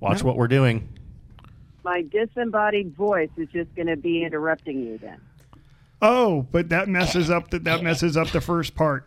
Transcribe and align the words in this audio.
Watch 0.00 0.22
what 0.22 0.36
we're 0.36 0.48
doing. 0.48 0.88
My 1.84 2.02
disembodied 2.02 2.94
voice 2.96 3.30
is 3.36 3.48
just 3.52 3.74
going 3.74 3.88
to 3.88 3.96
be 3.96 4.24
interrupting 4.24 4.80
you 4.80 4.98
then. 4.98 5.20
Oh, 6.02 6.46
but 6.50 6.68
that 6.70 6.88
messes 6.88 7.30
up 7.30 7.50
the, 7.50 7.58
that 7.60 7.82
messes 7.82 8.16
up 8.16 8.28
the 8.30 8.40
first 8.40 8.74
part. 8.74 9.06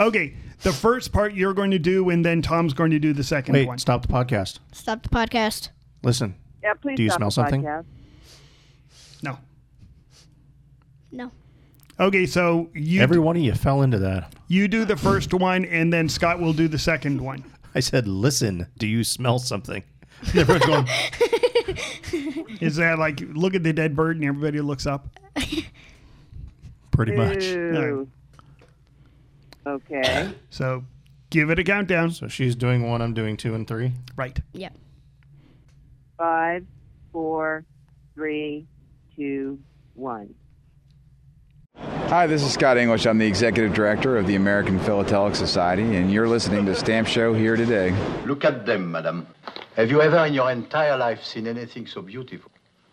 Okay, 0.00 0.34
the 0.62 0.72
first 0.72 1.12
part 1.12 1.34
you're 1.34 1.54
going 1.54 1.70
to 1.70 1.78
do, 1.78 2.10
and 2.10 2.24
then 2.24 2.42
Tom's 2.42 2.72
going 2.72 2.90
to 2.90 2.98
do 2.98 3.12
the 3.12 3.22
second 3.24 3.52
Wait, 3.54 3.66
one. 3.66 3.78
stop 3.78 4.02
the 4.02 4.08
podcast. 4.12 4.58
Stop 4.72 5.02
the 5.02 5.08
podcast. 5.08 5.68
Listen. 6.02 6.34
Yeah, 6.62 6.74
please 6.74 6.96
Do 6.96 7.02
you 7.02 7.10
stop 7.10 7.18
smell 7.18 7.28
the 7.28 7.32
something? 7.32 7.62
podcast. 7.62 7.84
No. 9.22 9.38
No. 11.12 11.30
Okay, 12.00 12.26
so 12.26 12.70
you 12.74 13.00
Every 13.00 13.18
one 13.20 13.36
of 13.36 13.42
you 13.42 13.54
fell 13.54 13.82
into 13.82 13.98
that. 14.00 14.32
you 14.48 14.66
do 14.66 14.84
the 14.84 14.96
first 14.96 15.32
one, 15.32 15.64
and 15.64 15.92
then 15.92 16.08
Scott 16.08 16.40
will 16.40 16.52
do 16.52 16.66
the 16.68 16.78
second 16.78 17.20
one. 17.20 17.44
I 17.76 17.80
said, 17.80 18.06
listen, 18.08 18.66
do 18.78 18.86
you 18.86 19.04
smell 19.04 19.38
something? 19.38 19.82
And 20.20 20.36
everyone's 20.38 20.66
going, 20.66 20.86
Is 22.60 22.76
that 22.76 22.98
like 22.98 23.20
look 23.20 23.54
at 23.54 23.62
the 23.62 23.72
dead 23.72 23.94
bird, 23.96 24.16
and 24.16 24.24
everybody 24.24 24.60
looks 24.60 24.86
up? 24.86 25.08
pretty 26.90 27.12
much. 27.16 27.44
Ooh. 27.44 28.08
Okay. 29.66 30.32
So 30.50 30.84
give 31.30 31.50
it 31.50 31.58
a 31.58 31.64
countdown. 31.64 32.12
So 32.12 32.28
she's 32.28 32.54
doing 32.54 32.88
one, 32.88 33.02
I'm 33.02 33.12
doing 33.12 33.36
two 33.36 33.54
and 33.54 33.66
three. 33.66 33.92
Right. 34.14 34.38
Yep. 34.52 34.72
Five, 36.16 36.64
four, 37.12 37.64
three, 38.14 38.66
two, 39.16 39.58
one. 39.94 40.32
Hi, 42.14 42.28
this 42.28 42.44
is 42.44 42.52
Scott 42.52 42.78
English. 42.78 43.06
I'm 43.06 43.18
the 43.18 43.26
executive 43.26 43.74
director 43.74 44.16
of 44.16 44.28
the 44.28 44.36
American 44.36 44.78
Philatelic 44.78 45.34
Society, 45.34 45.96
and 45.96 46.12
you're 46.12 46.28
listening 46.28 46.64
to 46.66 46.74
Stamp 46.76 47.08
Show 47.08 47.34
here 47.34 47.56
today. 47.56 47.92
Look 48.24 48.44
at 48.44 48.64
them, 48.66 48.92
madam. 48.92 49.26
Have 49.74 49.90
you 49.90 50.00
ever 50.00 50.24
in 50.24 50.32
your 50.32 50.48
entire 50.52 50.96
life 50.96 51.24
seen 51.24 51.48
anything 51.48 51.88
so 51.88 52.02
beautiful? 52.02 52.52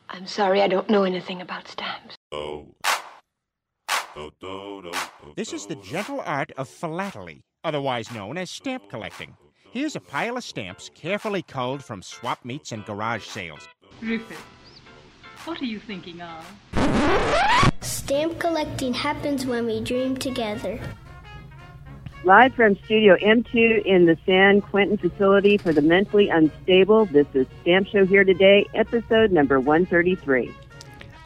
I'm 0.09 0.25
sorry, 0.25 0.63
I 0.63 0.67
don't 0.67 0.89
know 0.89 1.03
anything 1.03 1.39
about 1.39 1.67
stamps. 1.67 2.16
Oh. 2.31 2.66
This 5.36 5.53
is 5.53 5.67
the 5.67 5.75
gentle 5.75 6.23
art 6.25 6.52
of 6.58 6.67
philately, 6.67 7.44
otherwise 7.64 8.11
known 8.11 8.39
as 8.39 8.50
stamp 8.50 8.89
collecting. 8.89 9.38
Here's 9.72 9.95
a 9.95 10.02
pile 10.02 10.36
of 10.38 10.44
stamps 10.44 10.89
carefully 10.95 11.44
culled 11.44 11.83
from 11.83 12.02
swap 12.02 12.44
meets 12.44 12.72
and 12.72 12.83
garage 12.86 13.27
sales. 13.27 13.67
Rufus, 14.02 14.38
what 15.45 15.61
are 15.61 15.66
you 15.66 15.80
thinking 15.80 16.22
of? 16.23 16.44
Stamp 17.81 18.39
collecting 18.39 18.94
happens 18.94 19.45
when 19.45 19.66
we 19.66 19.81
dream 19.81 20.17
together. 20.17 20.80
Live 22.23 22.53
from 22.53 22.75
Studio 22.86 23.16
M2 23.17 23.83
in 23.86 24.06
the 24.06 24.17
San 24.25 24.61
Quentin 24.61 24.98
facility 24.98 25.58
for 25.58 25.73
the 25.73 25.81
mentally 25.81 26.30
unstable, 26.30 27.06
this 27.08 27.25
is 27.33 27.48
Stamp 27.61 27.88
Show 27.88 28.06
Here 28.06 28.23
Today, 28.23 28.67
episode 28.75 29.31
number 29.31 29.59
133. 29.59 30.53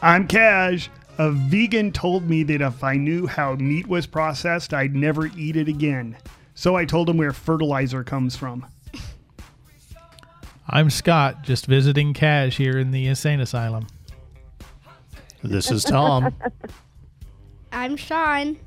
I'm 0.02 0.28
Cash. 0.28 0.90
A 1.18 1.32
vegan 1.32 1.92
told 1.92 2.30
me 2.30 2.44
that 2.44 2.62
if 2.62 2.84
I 2.84 2.96
knew 2.96 3.28
how 3.28 3.56
meat 3.56 3.88
was 3.88 4.06
processed, 4.06 4.74
I'd 4.74 4.96
never 4.96 5.26
eat 5.28 5.56
it 5.56 5.68
again. 5.68 6.18
So 6.54 6.76
I 6.76 6.86
told 6.86 7.10
him 7.10 7.18
where 7.18 7.34
fertilizer 7.34 8.04
comes 8.04 8.36
from. 8.36 8.66
I'm 10.68 10.90
Scott, 10.90 11.44
just 11.44 11.66
visiting 11.66 12.14
Cash 12.14 12.58
here 12.58 12.78
in 12.78 12.92
the 12.92 13.08
insane 13.08 13.40
asylum. 13.40 13.88
This 15.48 15.72
is 15.72 15.84
Tom. 15.84 16.34
I'm 17.72 17.96
Sean. 17.96 18.58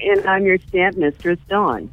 And 0.00 0.26
I'm 0.26 0.44
your 0.44 0.58
stamp 0.58 0.96
mistress, 0.96 1.38
Dawn. 1.48 1.90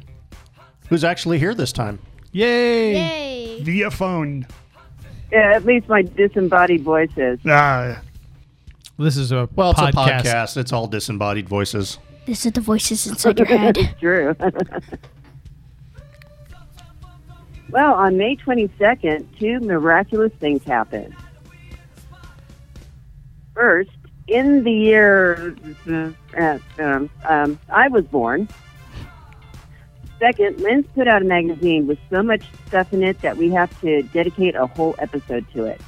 Who's 0.88 1.04
actually 1.04 1.38
here 1.38 1.54
this 1.54 1.72
time? 1.72 1.98
Yay! 2.32 2.94
Yay. 2.94 3.62
Via 3.62 3.90
phone. 3.90 4.46
Yeah, 5.30 5.52
at 5.54 5.64
least 5.64 5.88
my 5.88 6.02
disembodied 6.02 6.82
voice 6.82 7.10
is. 7.16 7.38
Ah, 7.46 8.00
This 8.98 9.16
is 9.16 9.32
a 9.32 9.48
Well, 9.54 9.70
it's 9.70 9.80
podcast. 9.80 9.90
a 9.90 10.22
podcast. 10.22 10.56
It's 10.58 10.72
all 10.72 10.86
disembodied 10.86 11.48
voices. 11.48 11.98
This 12.26 12.44
is 12.44 12.52
the 12.52 12.60
voices 12.60 13.06
inside 13.06 13.38
your 13.38 13.46
head. 13.46 13.76
True. 14.00 14.36
well, 17.70 17.94
on 17.94 18.18
May 18.18 18.36
22nd, 18.36 19.24
two 19.38 19.60
miraculous 19.60 20.32
things 20.40 20.62
happened. 20.64 21.14
First, 23.54 23.90
in 24.26 24.64
the 24.64 24.72
year 24.72 25.56
uh, 26.38 26.58
um, 26.78 27.10
um, 27.24 27.58
I 27.68 27.88
was 27.88 28.04
born. 28.06 28.48
Second, 30.18 30.60
Linn's 30.60 30.86
put 30.94 31.08
out 31.08 31.20
a 31.20 31.24
magazine 31.24 31.86
with 31.86 31.98
so 32.08 32.22
much 32.22 32.44
stuff 32.68 32.92
in 32.92 33.02
it 33.02 33.20
that 33.22 33.36
we 33.36 33.50
have 33.50 33.78
to 33.80 34.02
dedicate 34.04 34.54
a 34.54 34.66
whole 34.66 34.94
episode 34.98 35.44
to 35.52 35.64
it. 35.64 35.80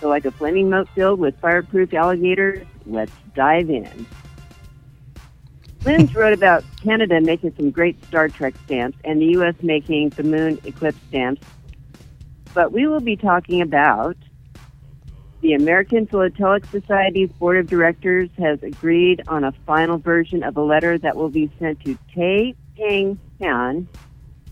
So, 0.00 0.08
like 0.08 0.24
a 0.24 0.30
flaming 0.30 0.68
moat 0.68 0.88
filled 0.94 1.18
with 1.18 1.38
fireproof 1.40 1.94
alligators, 1.94 2.66
let's 2.84 3.12
dive 3.34 3.70
in. 3.70 4.06
Linn's 5.84 6.14
wrote 6.14 6.34
about 6.34 6.64
Canada 6.82 7.20
making 7.20 7.54
some 7.56 7.70
great 7.70 8.04
Star 8.04 8.28
Trek 8.28 8.54
stamps 8.66 8.98
and 9.04 9.20
the 9.20 9.26
U.S. 9.26 9.54
making 9.62 10.10
the 10.10 10.24
moon 10.24 10.60
eclipse 10.64 10.98
stamps. 11.08 11.42
But 12.52 12.72
we 12.72 12.86
will 12.86 13.00
be 13.00 13.16
talking 13.16 13.62
about 13.62 14.16
the 15.42 15.54
American 15.54 16.06
Philatelic 16.06 16.64
Society's 16.66 17.30
Board 17.32 17.58
of 17.58 17.66
Directors 17.66 18.30
has 18.38 18.62
agreed 18.62 19.22
on 19.26 19.42
a 19.42 19.50
final 19.66 19.98
version 19.98 20.44
of 20.44 20.56
a 20.56 20.62
letter 20.62 20.96
that 20.98 21.16
will 21.16 21.30
be 21.30 21.50
sent 21.58 21.84
to 21.84 21.98
Tay 22.14 22.54
Peng 22.76 23.18
Hian, 23.40 23.88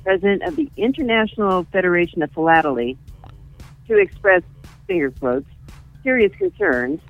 president 0.02 0.42
of 0.42 0.56
the 0.56 0.68
International 0.76 1.62
Federation 1.70 2.24
of 2.24 2.32
Philately, 2.32 2.98
to 3.86 3.98
express, 3.98 4.42
finger 4.88 5.12
quotes, 5.12 5.46
serious 6.02 6.32
concerns 6.36 7.00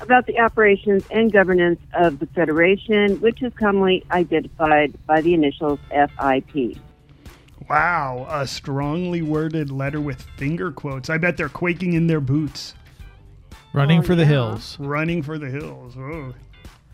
about 0.00 0.26
the 0.26 0.38
operations 0.38 1.02
and 1.10 1.32
governance 1.32 1.80
of 1.94 2.18
the 2.18 2.26
Federation, 2.26 3.18
which 3.22 3.42
is 3.42 3.54
commonly 3.54 4.04
identified 4.10 4.94
by 5.06 5.22
the 5.22 5.32
initials 5.32 5.80
FIP. 5.88 6.76
wow. 7.70 8.26
A 8.28 8.46
strongly 8.46 9.22
worded 9.22 9.70
letter 9.70 10.00
with 10.00 10.20
finger 10.20 10.70
quotes. 10.70 11.08
I 11.08 11.16
bet 11.16 11.38
they're 11.38 11.48
quaking 11.48 11.94
in 11.94 12.06
their 12.06 12.20
boots, 12.20 12.74
Running 13.72 14.00
Oh, 14.00 14.02
for 14.02 14.14
the 14.14 14.22
yeah. 14.22 14.28
hills. 14.28 14.76
running 14.80 15.22
for 15.22 15.38
the 15.38 15.50
hills. 15.50 15.94
Oh. 15.98 16.34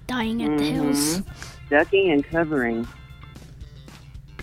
Dying 0.07 0.43
at 0.43 0.59
the 0.59 0.65
mm-hmm. 0.65 0.75
hills. 0.75 1.23
Ducking 1.71 2.11
and 2.11 2.25
covering. 2.25 2.87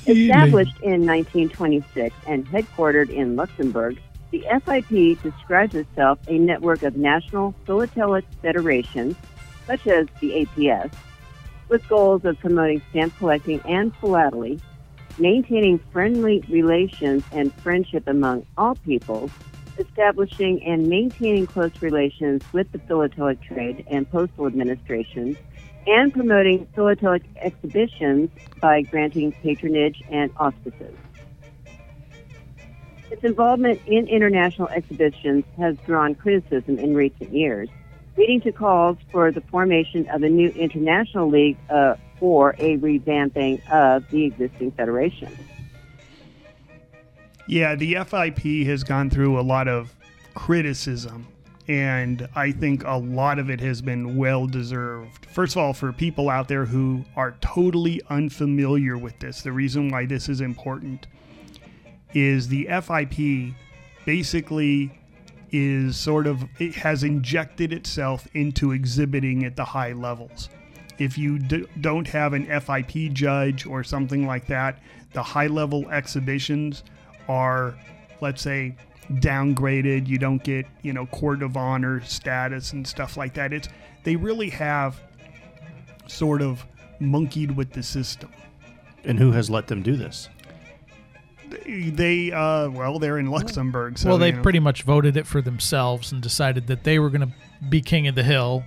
Established 0.08 0.80
in 0.82 1.06
1926 1.06 2.16
and 2.26 2.48
headquartered 2.48 3.10
in 3.10 3.36
Luxembourg, 3.36 4.00
the 4.32 4.44
FIP 4.66 5.22
describes 5.22 5.76
itself 5.76 6.18
a 6.28 6.40
network 6.40 6.82
of 6.84 6.96
national 6.98 7.54
philatelic 7.66 8.26
federations, 8.42 9.16
such 9.68 9.86
as 9.86 10.08
the 10.20 10.46
APS, 10.46 10.92
with 11.70 11.88
goals 11.88 12.26
of 12.26 12.40
promoting 12.40 12.82
stamp 12.90 13.16
collecting 13.18 13.62
and 13.66 13.94
philately, 13.98 14.60
maintaining 15.20 15.78
friendly 15.92 16.44
relations 16.50 17.24
and 17.32 17.54
friendship 17.56 18.08
among 18.08 18.46
all 18.58 18.76
peoples, 18.76 19.30
establishing 19.82 20.64
and 20.64 20.88
maintaining 20.88 21.46
close 21.46 21.72
relations 21.82 22.42
with 22.54 22.72
the 22.72 22.80
philatelic 22.80 23.42
trade 23.42 23.84
and 23.90 24.10
postal 24.10 24.48
administrations, 24.48 25.38
and 25.88 26.14
promoting 26.14 26.68
philatelic 26.76 27.24
exhibitions 27.42 28.30
by 28.62 28.82
granting 28.84 29.32
patronage 29.44 30.02
and 30.10 30.32
auspices. 30.38 30.96
Its 33.10 33.24
involvement 33.24 33.82
in 33.88 34.08
international 34.08 34.70
exhibitions 34.70 35.44
has 35.58 35.76
drawn 35.86 36.16
criticism 36.16 36.80
in 36.80 36.96
recent 36.96 37.34
years, 37.34 37.68
leading 38.18 38.40
to 38.42 38.52
calls 38.52 38.98
for 39.12 39.32
the 39.32 39.42
formation 39.42 40.08
of 40.10 40.24
a 40.24 40.30
new 40.30 40.50
international 40.50 41.30
league 41.30 41.58
uh, 41.70 41.96
or 42.22 42.56
a 42.60 42.78
revamping 42.78 43.60
of 43.70 44.08
the 44.12 44.26
existing 44.26 44.72
federation. 44.72 45.36
Yeah, 47.52 47.76
the 47.76 47.96
FIP 47.96 48.66
has 48.68 48.82
gone 48.82 49.10
through 49.10 49.38
a 49.38 49.42
lot 49.42 49.68
of 49.68 49.94
criticism, 50.36 51.28
and 51.68 52.30
I 52.34 52.54
think 52.54 52.86
a 52.86 52.96
lot 52.96 53.40
of 53.40 53.50
it 53.50 53.60
has 53.60 53.82
been 53.82 54.16
well 54.16 54.48
deserved. 54.48 55.26
First 55.26 55.58
of 55.58 55.62
all, 55.62 55.74
for 55.74 55.92
people 55.92 56.30
out 56.30 56.48
there 56.48 56.64
who 56.64 57.04
are 57.18 57.36
totally 57.42 58.02
unfamiliar 58.10 58.98
with 58.98 59.20
this, 59.20 59.42
the 59.42 59.52
reason 59.52 59.90
why 59.90 60.06
this 60.06 60.30
is 60.30 60.40
important 60.40 61.08
is 62.14 62.48
the 62.48 62.70
FIP 62.70 63.54
basically 64.06 64.98
is 65.52 65.98
sort 65.98 66.28
of 66.28 66.46
it 66.58 66.74
has 66.76 67.04
injected 67.04 67.74
itself 67.74 68.30
into 68.34 68.72
exhibiting 68.72 69.44
at 69.44 69.58
the 69.58 69.66
high 69.66 69.92
levels. 69.92 70.48
If 71.00 71.18
you 71.18 71.38
d- 71.38 71.68
don't 71.82 72.08
have 72.08 72.32
an 72.32 72.46
FIP 72.46 73.12
judge 73.12 73.66
or 73.66 73.84
something 73.84 74.26
like 74.26 74.48
that, 74.48 74.82
the 75.12 75.22
high 75.22 75.48
level 75.48 75.90
exhibitions 75.90 76.84
are, 77.32 77.76
let's 78.20 78.42
say, 78.42 78.76
downgraded. 79.14 80.08
You 80.08 80.18
don't 80.18 80.44
get, 80.44 80.66
you 80.82 80.94
know, 80.94 81.06
court 81.08 81.42
of 81.42 81.56
honor 81.56 82.02
status 82.02 82.74
and 82.74 82.86
stuff 82.86 83.18
like 83.18 83.34
that. 83.36 83.54
It's 83.54 83.70
they 84.04 84.16
really 84.16 84.50
have 84.50 85.00
sort 86.08 86.42
of 86.42 86.66
monkeyed 87.00 87.52
with 87.52 87.72
the 87.72 87.84
system. 87.84 88.32
And 89.04 89.18
who 89.18 89.32
has 89.32 89.50
let 89.50 89.68
them 89.68 89.82
do 89.82 89.96
this? 89.96 90.30
They, 91.68 92.32
uh, 92.32 92.70
well, 92.70 93.00
they're 93.00 93.18
in 93.18 93.30
Luxembourg. 93.30 93.98
So, 93.98 94.10
well, 94.10 94.18
they 94.18 94.28
you 94.28 94.34
know. 94.34 94.42
pretty 94.42 94.60
much 94.60 94.84
voted 94.84 95.18
it 95.18 95.28
for 95.28 95.42
themselves 95.42 96.12
and 96.12 96.22
decided 96.22 96.68
that 96.68 96.84
they 96.84 97.00
were 97.00 97.10
going 97.10 97.28
to 97.28 97.34
be 97.70 97.82
king 97.82 98.08
of 98.08 98.16
the 98.16 98.24
hill. 98.24 98.64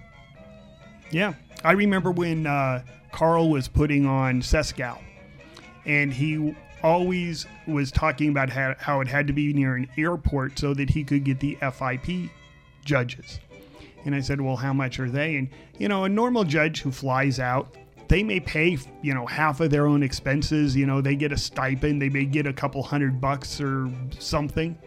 Yeah. 1.11 1.35
I 1.63 1.73
remember 1.73 2.11
when 2.11 2.47
uh, 2.47 2.83
Carl 3.11 3.49
was 3.49 3.69
putting 3.69 4.07
on 4.07 4.43
Sescal, 4.43 4.99
and 5.87 6.13
he 6.13 6.55
always 6.85 7.47
was 7.67 7.91
talking 7.91 8.29
about 8.29 8.51
how, 8.51 9.01
it 9.01 9.09
had 9.09 9.27
to 9.27 9.33
be 9.33 9.53
near 9.55 9.75
an 9.75 9.89
airport 9.97 10.59
so 10.59 10.75
that 10.75 10.91
he 10.91 11.03
could 11.03 11.25
get 11.25 11.41
the 11.41 11.57
FIP 11.61 12.31
judges. 12.85 13.41
And 14.05 14.15
I 14.15 14.21
said, 14.21 14.41
Well, 14.41 14.57
how 14.57 14.75
much 14.75 15.01
are 15.01 15.09
they? 15.09 15.37
And, 15.37 15.49
you 15.79 15.89
know, 15.89 16.05
a 16.05 16.09
normal 16.09 16.45
judge 16.45 16.83
who 16.83 16.93
flies 16.93 17.41
out, 17.41 17.75
they 18.09 18.23
may 18.23 18.39
pay, 18.39 18.77
you 19.01 19.15
know, 19.15 19.25
half 19.25 19.61
of 19.61 19.71
their 19.71 19.87
own 19.87 20.03
expenses. 20.03 20.77
You 20.77 20.85
know, 20.85 21.01
they 21.01 21.17
get 21.17 21.33
a 21.33 21.39
stipend, 21.39 22.03
they 22.03 22.11
may 22.11 22.27
get 22.27 22.47
a 22.47 22.53
couple 22.53 22.83
hundred 22.83 23.19
bucks 23.19 23.63
or 23.63 23.91
something. 24.19 24.79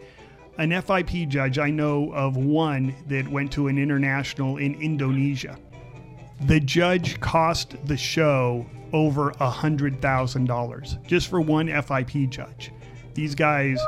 An 0.58 0.70
FIP 0.82 1.28
judge, 1.28 1.58
I 1.58 1.70
know 1.70 2.12
of 2.12 2.36
one 2.36 2.94
that 3.08 3.26
went 3.26 3.52
to 3.52 3.66
an 3.66 3.76
international 3.76 4.56
in 4.58 4.80
Indonesia. 4.80 5.58
The 6.42 6.60
judge 6.60 7.18
cost 7.18 7.74
the 7.86 7.96
show 7.96 8.66
over 8.92 9.30
a 9.40 9.50
hundred 9.50 10.00
thousand 10.00 10.46
dollars 10.46 10.96
just 11.06 11.28
for 11.28 11.40
one 11.40 11.68
FIP 11.82 12.30
judge. 12.30 12.72
These 13.14 13.34
guys, 13.34 13.80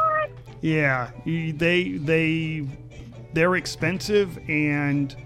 yeah, 0.60 1.10
they 1.24 1.92
they 1.92 2.66
they're 3.32 3.56
expensive 3.56 4.38
and 4.48 5.16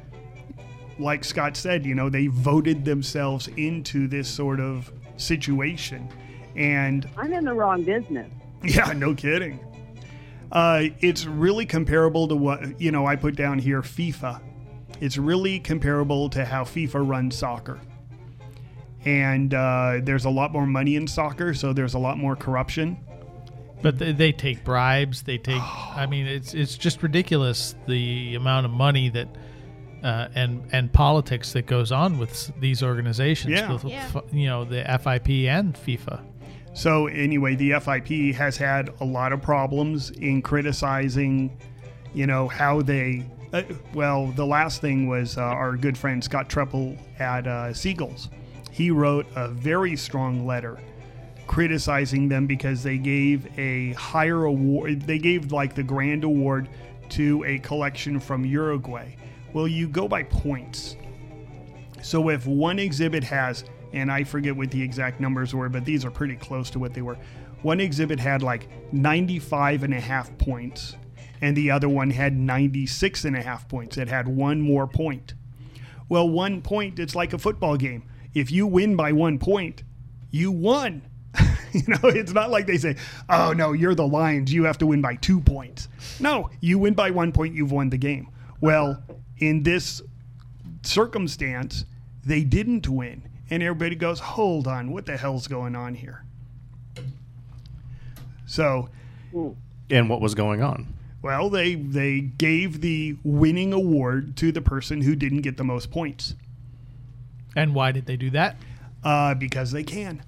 like 0.99 1.25
Scott 1.25 1.57
said, 1.57 1.85
you 1.85 1.95
know, 1.95 2.09
they 2.09 2.29
voted 2.29 2.85
themselves 2.85 3.49
into 3.57 4.07
this 4.07 4.29
sort 4.29 4.61
of 4.61 4.93
situation. 5.17 6.09
And 6.57 7.09
I'm 7.17 7.33
in 7.33 7.45
the 7.45 7.53
wrong 7.55 7.83
business. 7.83 8.31
yeah, 8.63 8.93
no 8.93 9.15
kidding. 9.15 9.61
Uh, 10.53 10.85
it's 11.01 11.27
really 11.27 11.67
comparable 11.67 12.29
to 12.29 12.37
what, 12.37 12.81
you 12.81 12.93
know, 12.93 13.07
I 13.07 13.17
put 13.17 13.35
down 13.35 13.59
here 13.59 13.83
FIFA. 13.83 14.41
It's 15.01 15.19
really 15.19 15.59
comparable 15.59 16.31
to 16.31 16.45
how 16.45 16.63
FIFA 16.63 17.09
runs 17.09 17.37
soccer. 17.37 17.81
And 19.05 19.53
uh, 19.53 20.01
there's 20.03 20.25
a 20.25 20.31
lot 20.31 20.53
more 20.53 20.67
money 20.67 20.97
in 20.97 21.07
soccer, 21.07 21.53
so 21.55 21.73
there's 21.73 21.95
a 21.95 21.99
lot 21.99 22.17
more 22.19 22.37
corruption. 22.37 22.99
But 23.83 23.99
they, 23.99 24.13
they 24.13 24.33
take 24.33 24.65
bribes. 24.65 25.23
They 25.23 25.37
take. 25.37 25.61
I 25.61 26.07
mean, 26.07 26.27
it's 26.27 26.55
it's 26.55 26.79
just 26.79 27.03
ridiculous 27.03 27.75
the 27.87 28.35
amount 28.35 28.65
of 28.65 28.73
money 28.73 29.11
that 29.11 29.29
uh, 30.03 30.29
and 30.35 30.67
and 30.73 30.91
politics 30.91 31.53
that 31.53 31.67
goes 31.67 31.93
on 31.93 32.19
with 32.19 32.51
these 32.61 32.83
organizations. 32.83 33.53
Yeah. 33.53 33.71
with, 33.73 33.85
Yeah. 33.85 34.09
you 34.33 34.47
know 34.47 34.65
the 34.65 34.85
FIP 34.85 35.29
and 35.49 35.75
FIFA. 35.75 36.23
So 36.73 37.07
anyway, 37.09 37.55
the 37.57 37.79
FIP 37.79 38.35
has 38.37 38.57
had 38.57 38.91
a 39.01 39.05
lot 39.05 39.33
of 39.33 39.41
problems 39.43 40.11
in 40.11 40.41
criticizing, 40.43 41.57
you 42.15 42.27
know, 42.27 42.49
how 42.49 42.81
they. 42.83 43.25
Uh, 43.53 43.63
well, 43.93 44.27
the 44.29 44.45
last 44.47 44.81
thing 44.81 45.09
was 45.09 45.39
uh, 45.39 45.43
our 45.43 45.77
good 45.77 45.97
friend 45.97 46.25
Scott 46.25 46.49
Trepel 46.49 46.99
at 47.21 47.47
uh, 47.47 47.73
Siegel's. 47.73 48.29
He 48.75 48.91
wrote 48.91 49.27
a 49.37 49.47
very 49.47 49.95
strong 49.95 50.49
letter 50.49 50.81
criticizing 51.47 52.29
them 52.29 52.45
because 52.49 52.83
they 52.83 52.99
gave 52.99 53.47
a 53.57 53.93
higher 53.93 54.47
award. 54.47 55.03
They 55.03 55.19
gave 55.19 55.53
like 55.53 55.77
the 55.77 55.85
grand 55.85 56.25
award 56.25 56.69
to 57.11 57.45
a 57.45 57.61
collection 57.61 58.19
from 58.19 58.45
Uruguay. 58.45 59.15
Well, 59.53 59.69
you 59.69 59.87
go 59.87 60.09
by 60.09 60.25
points. 60.25 60.97
So 62.03 62.31
if 62.31 62.49
one 62.49 62.81
exhibit 62.81 63.23
has, 63.23 63.63
and 63.93 64.11
I 64.11 64.25
forget 64.25 64.57
what 64.57 64.73
the 64.73 64.83
exact 64.83 65.21
numbers 65.21 65.55
were, 65.55 65.69
but 65.69 65.85
these 65.85 66.05
are 66.05 66.11
pretty 66.11 66.35
close 66.35 66.69
to 66.71 66.81
what 66.81 66.95
they 66.95 67.03
were. 67.03 67.17
One 67.63 67.79
exhibit 67.79 68.19
had 68.19 68.43
like 68.43 68.67
95 68.93 69.85
and 69.85 69.95
a 69.95 70.01
half 70.01 70.37
points, 70.37 70.97
and 71.41 71.57
the 71.57 71.71
other 71.71 71.89
one 71.89 72.11
had 72.11 72.37
96 72.37 73.25
and 73.25 73.37
a 73.37 73.43
half 73.43 73.69
points. 73.69 73.99
It 73.99 74.09
had 74.09 74.27
one 74.27 74.61
more 74.61 74.89
point. 74.89 75.35
Well, 76.09 76.29
one 76.29 76.61
point, 76.61 76.99
it's 76.99 77.15
like 77.15 77.33
a 77.35 77.39
football 77.39 77.77
game. 77.77 78.03
If 78.35 78.51
you 78.51 78.67
win 78.67 78.97
by 78.97 79.13
one 79.13 79.39
point, 79.39 79.83
you 80.31 80.51
won. 80.51 81.03
you 81.73 81.83
know, 81.87 81.99
it's 82.05 82.33
not 82.33 82.51
like 82.51 82.67
they 82.67 82.79
say, 82.79 82.97
oh, 83.29 83.53
no, 83.53 83.73
you're 83.73 83.95
the 83.95 84.07
Lions. 84.07 84.53
You 84.53 84.65
have 84.65 84.79
to 84.79 84.87
win 84.87 85.01
by 85.01 85.17
two 85.17 85.41
points. 85.41 85.89
No, 86.21 86.51
you 86.61 86.79
win 86.79 86.95
by 86.95 87.11
one 87.11 87.33
point, 87.33 87.55
you've 87.55 87.73
won 87.73 87.91
the 87.91 87.99
game. 87.99 88.29
Well, 88.61 89.03
in 89.39 89.63
this 89.63 90.03
circumstance, 90.83 91.85
they 92.25 92.45
didn't 92.45 92.89
win. 92.89 93.29
And 93.51 93.63
everybody 93.63 93.95
goes, 93.97 94.21
hold 94.21 94.67
on, 94.67 94.91
what 94.91 95.07
the 95.07 95.17
hell's 95.17 95.47
going 95.47 95.77
on 95.77 95.95
here? 95.95 96.25
So, 98.47 98.89
And 99.91 100.09
what 100.09 100.21
was 100.21 100.35
going 100.35 100.63
on? 100.63 100.89
well, 101.23 101.49
they 101.49 101.75
they 101.75 102.21
gave 102.21 102.83
the 102.83 103.17
winning 103.25 103.73
award 103.73 104.37
to 104.37 104.53
the 104.53 104.61
person 104.61 105.01
who 105.01 105.17
didn't 105.17 105.41
get 105.41 105.57
the 105.57 105.65
most 105.65 105.91
points 105.91 106.35
And 107.57 107.75
why 107.75 107.93
did 107.93 108.07
they 108.07 108.17
do 108.17 108.31
that? 108.31 108.57
uh, 109.05 109.35
because 109.35 109.71
they 109.71 109.85
can. 109.85 110.23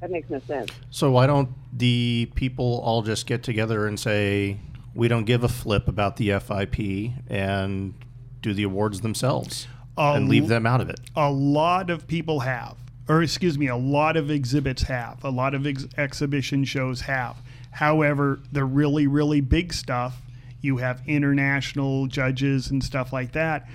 That 0.00 0.10
makes 0.10 0.28
no 0.28 0.40
sense. 0.40 0.72
So 0.90 1.12
why 1.12 1.28
don't 1.28 1.50
the 1.72 2.28
people 2.34 2.80
all 2.84 3.02
just 3.02 3.26
get 3.26 3.44
together 3.44 3.86
and 3.86 4.00
say 4.00 4.58
we 4.96 5.06
don't 5.06 5.24
give 5.24 5.44
a 5.44 5.48
flip 5.48 5.86
about 5.86 6.16
the 6.16 6.30
FIP 6.40 7.12
and 7.28 7.94
do 8.40 8.52
the 8.52 8.64
awards 8.64 9.02
themselves 9.02 9.68
and 9.96 10.28
leave 10.28 10.48
them 10.48 10.66
out 10.66 10.80
of 10.80 10.90
it? 10.90 10.98
A 11.14 11.30
lot 11.30 11.88
of 11.88 12.08
people 12.08 12.40
have, 12.40 12.76
or 13.08 13.22
excuse 13.22 13.56
me, 13.56 13.68
a 13.68 13.76
lot 13.76 14.16
of 14.16 14.28
exhibits 14.28 14.82
have, 14.82 15.22
a 15.22 15.30
lot 15.30 15.54
of 15.54 15.68
ex- 15.68 15.86
exhibition 15.96 16.64
shows 16.64 17.02
have. 17.02 17.36
However, 17.70 18.40
the 18.50 18.64
really, 18.64 19.06
really 19.06 19.40
big 19.40 19.72
stuff, 19.72 20.20
you 20.60 20.78
have 20.78 21.00
international 21.06 22.08
judges 22.08 22.72
and 22.72 22.82
stuff 22.82 23.12
like 23.12 23.30
that. 23.32 23.68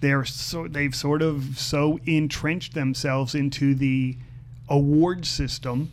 They're 0.00 0.24
so 0.24 0.66
they've 0.66 0.94
sort 0.94 1.22
of 1.22 1.58
so 1.58 1.98
entrenched 2.06 2.74
themselves 2.74 3.34
into 3.34 3.74
the 3.74 4.16
award 4.68 5.26
system. 5.26 5.92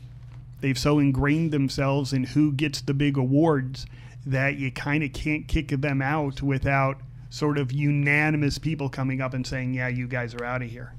They've 0.62 0.78
so 0.78 1.00
ingrained 1.00 1.52
themselves 1.52 2.14
in 2.14 2.24
who 2.24 2.54
gets 2.54 2.82
the 2.82 2.94
big 2.94 3.18
awards 3.18 3.86
that 4.26 4.56
you 4.56 4.72
kind 4.72 5.04
of 5.04 5.14
can't 5.14 5.48
kick 5.48 5.70
them 5.70 6.02
out 6.02 6.42
without 6.42 7.00
sort 7.30 7.58
of 7.58 7.72
unanimous 7.72 8.58
people 8.58 8.90
coming 8.90 9.22
up 9.22 9.34
and 9.34 9.46
saying, 9.46 9.74
"Yeah, 9.74 9.90
you 9.90 10.08
guys 10.08 10.34
are 10.34 10.46
out 10.46 10.62
of 10.62 10.70
here." 10.70 10.94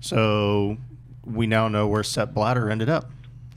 So 0.00 0.76
we 1.24 1.46
now 1.46 1.68
know 1.68 1.88
where 1.88 2.02
Sepp 2.02 2.32
Blatter 2.34 2.70
ended 2.70 2.88
up. 2.88 3.10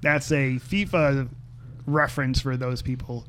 That's 0.00 0.30
a 0.32 0.58
FIFA 0.58 1.28
reference 1.86 2.40
for 2.40 2.56
those 2.56 2.82
people 2.82 3.26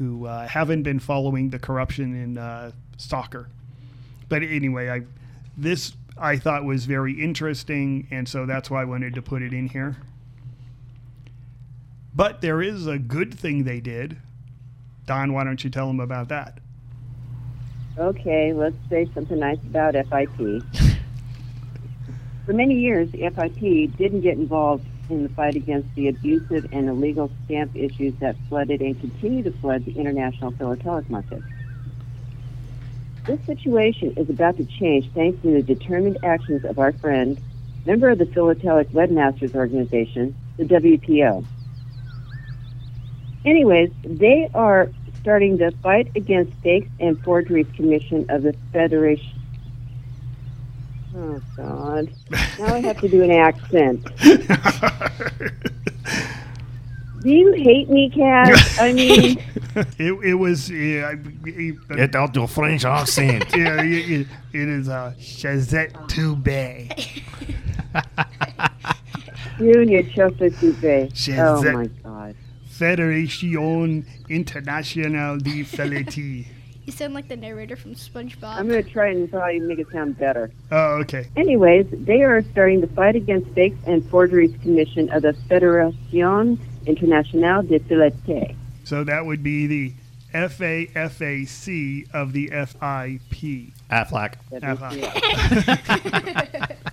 who 0.00 0.24
uh, 0.24 0.48
haven't 0.48 0.82
been 0.82 0.98
following 0.98 1.50
the 1.50 1.58
corruption 1.58 2.14
in 2.14 2.38
uh, 2.38 2.72
soccer. 2.96 3.50
But 4.30 4.42
anyway, 4.42 4.88
I 4.88 5.02
this 5.58 5.92
I 6.16 6.38
thought 6.38 6.64
was 6.64 6.86
very 6.86 7.22
interesting, 7.22 8.08
and 8.10 8.26
so 8.26 8.46
that's 8.46 8.70
why 8.70 8.80
I 8.80 8.84
wanted 8.86 9.14
to 9.16 9.22
put 9.22 9.42
it 9.42 9.52
in 9.52 9.68
here. 9.68 9.98
But 12.14 12.40
there 12.40 12.62
is 12.62 12.86
a 12.86 12.98
good 12.98 13.34
thing 13.34 13.64
they 13.64 13.80
did. 13.80 14.16
Dawn, 15.04 15.34
why 15.34 15.44
don't 15.44 15.62
you 15.62 15.68
tell 15.68 15.88
them 15.88 16.00
about 16.00 16.28
that? 16.28 16.58
Okay, 17.98 18.54
let's 18.54 18.76
say 18.88 19.06
something 19.12 19.38
nice 19.38 19.58
about 19.58 19.92
FIP. 19.92 20.62
For 22.46 22.54
many 22.54 22.74
years, 22.74 23.10
the 23.10 23.28
FIP 23.28 23.98
didn't 23.98 24.22
get 24.22 24.38
involved 24.38 24.86
in 25.10 25.22
the 25.22 25.28
fight 25.30 25.56
against 25.56 25.88
the 25.94 26.08
abusive 26.08 26.66
and 26.72 26.88
illegal 26.88 27.30
stamp 27.44 27.72
issues 27.74 28.14
that 28.20 28.36
flooded 28.48 28.80
and 28.80 28.98
continue 29.00 29.42
to 29.42 29.52
flood 29.60 29.84
the 29.84 29.92
international 29.92 30.52
philatelic 30.52 31.10
market. 31.10 31.44
This 33.26 33.38
situation 33.46 34.14
is 34.16 34.28
about 34.28 34.56
to 34.56 34.64
change 34.64 35.10
thanks 35.14 35.40
to 35.42 35.52
the 35.52 35.62
determined 35.62 36.18
actions 36.22 36.62
of 36.64 36.78
our 36.78 36.92
friend, 36.92 37.38
member 37.84 38.10
of 38.10 38.18
the 38.18 38.26
Philatelic 38.26 38.92
Webmasters 38.92 39.54
Organization, 39.54 40.34
the 40.58 40.64
WPO. 40.64 41.46
Anyways, 43.44 43.90
they 44.04 44.48
are 44.52 44.90
starting 45.20 45.56
the 45.56 45.72
Fight 45.82 46.10
Against 46.14 46.52
Fakes 46.62 46.90
and 46.98 47.20
Forgeries 47.22 47.68
Commission 47.74 48.26
of 48.28 48.42
the 48.42 48.54
Federation. 48.72 49.39
Oh, 51.16 51.40
God. 51.56 52.12
Now 52.58 52.74
I 52.74 52.80
have 52.80 52.98
to 53.00 53.08
do 53.08 53.22
an 53.22 53.30
accent. 53.32 54.06
Do 57.22 57.28
you 57.30 57.52
hate 57.52 57.90
me, 57.90 58.08
Cass? 58.08 58.78
I 58.80 58.92
mean, 58.94 59.38
it, 59.98 60.12
it 60.24 60.34
was. 60.34 60.70
Yeah, 60.70 61.14
Get 61.94 62.14
out 62.14 62.34
your 62.34 62.48
French 62.48 62.86
accent. 62.86 63.44
yeah, 63.56 63.82
it, 63.82 64.10
it, 64.20 64.26
it 64.54 64.68
is 64.68 64.88
uh, 64.88 65.12
Chazette 65.18 65.92
Toubé. 66.08 67.22
you 69.58 69.80
and 69.82 69.90
your 69.90 70.02
chocolate 70.04 70.54
souffle. 70.54 71.10
Shit, 71.14 71.38
Oh, 71.38 71.62
my 71.72 71.86
God. 72.02 72.36
Fédération 72.70 74.02
Internationale 74.30 75.38
de 75.38 75.62
Fileterie. 75.64 76.46
You 76.86 76.92
sound 76.92 77.14
like 77.14 77.28
the 77.28 77.36
narrator 77.36 77.76
from 77.76 77.94
SpongeBob. 77.94 78.56
I'm 78.56 78.68
going 78.68 78.82
to 78.82 78.90
try 78.90 79.10
and 79.10 79.30
probably 79.30 79.60
make 79.60 79.78
it 79.78 79.88
sound 79.92 80.18
better. 80.18 80.50
Oh, 80.72 80.94
okay. 81.02 81.26
Anyways, 81.36 81.86
they 81.92 82.22
are 82.22 82.42
starting 82.42 82.80
the 82.80 82.86
Fight 82.88 83.16
Against 83.16 83.50
Fakes 83.50 83.78
and 83.86 84.04
Forgeries 84.08 84.54
Commission 84.62 85.10
of 85.10 85.22
the 85.22 85.32
Fédération 85.48 86.58
Internationale 86.86 87.62
de 87.62 87.78
Fileté. 87.80 88.56
So 88.84 89.04
that 89.04 89.24
would 89.24 89.42
be 89.42 89.66
the 89.66 89.92
FAFAC 90.34 92.08
of 92.12 92.32
the 92.32 92.48
FIP. 92.48 93.72
Aflac. 93.90 94.34
FI. 94.50 96.76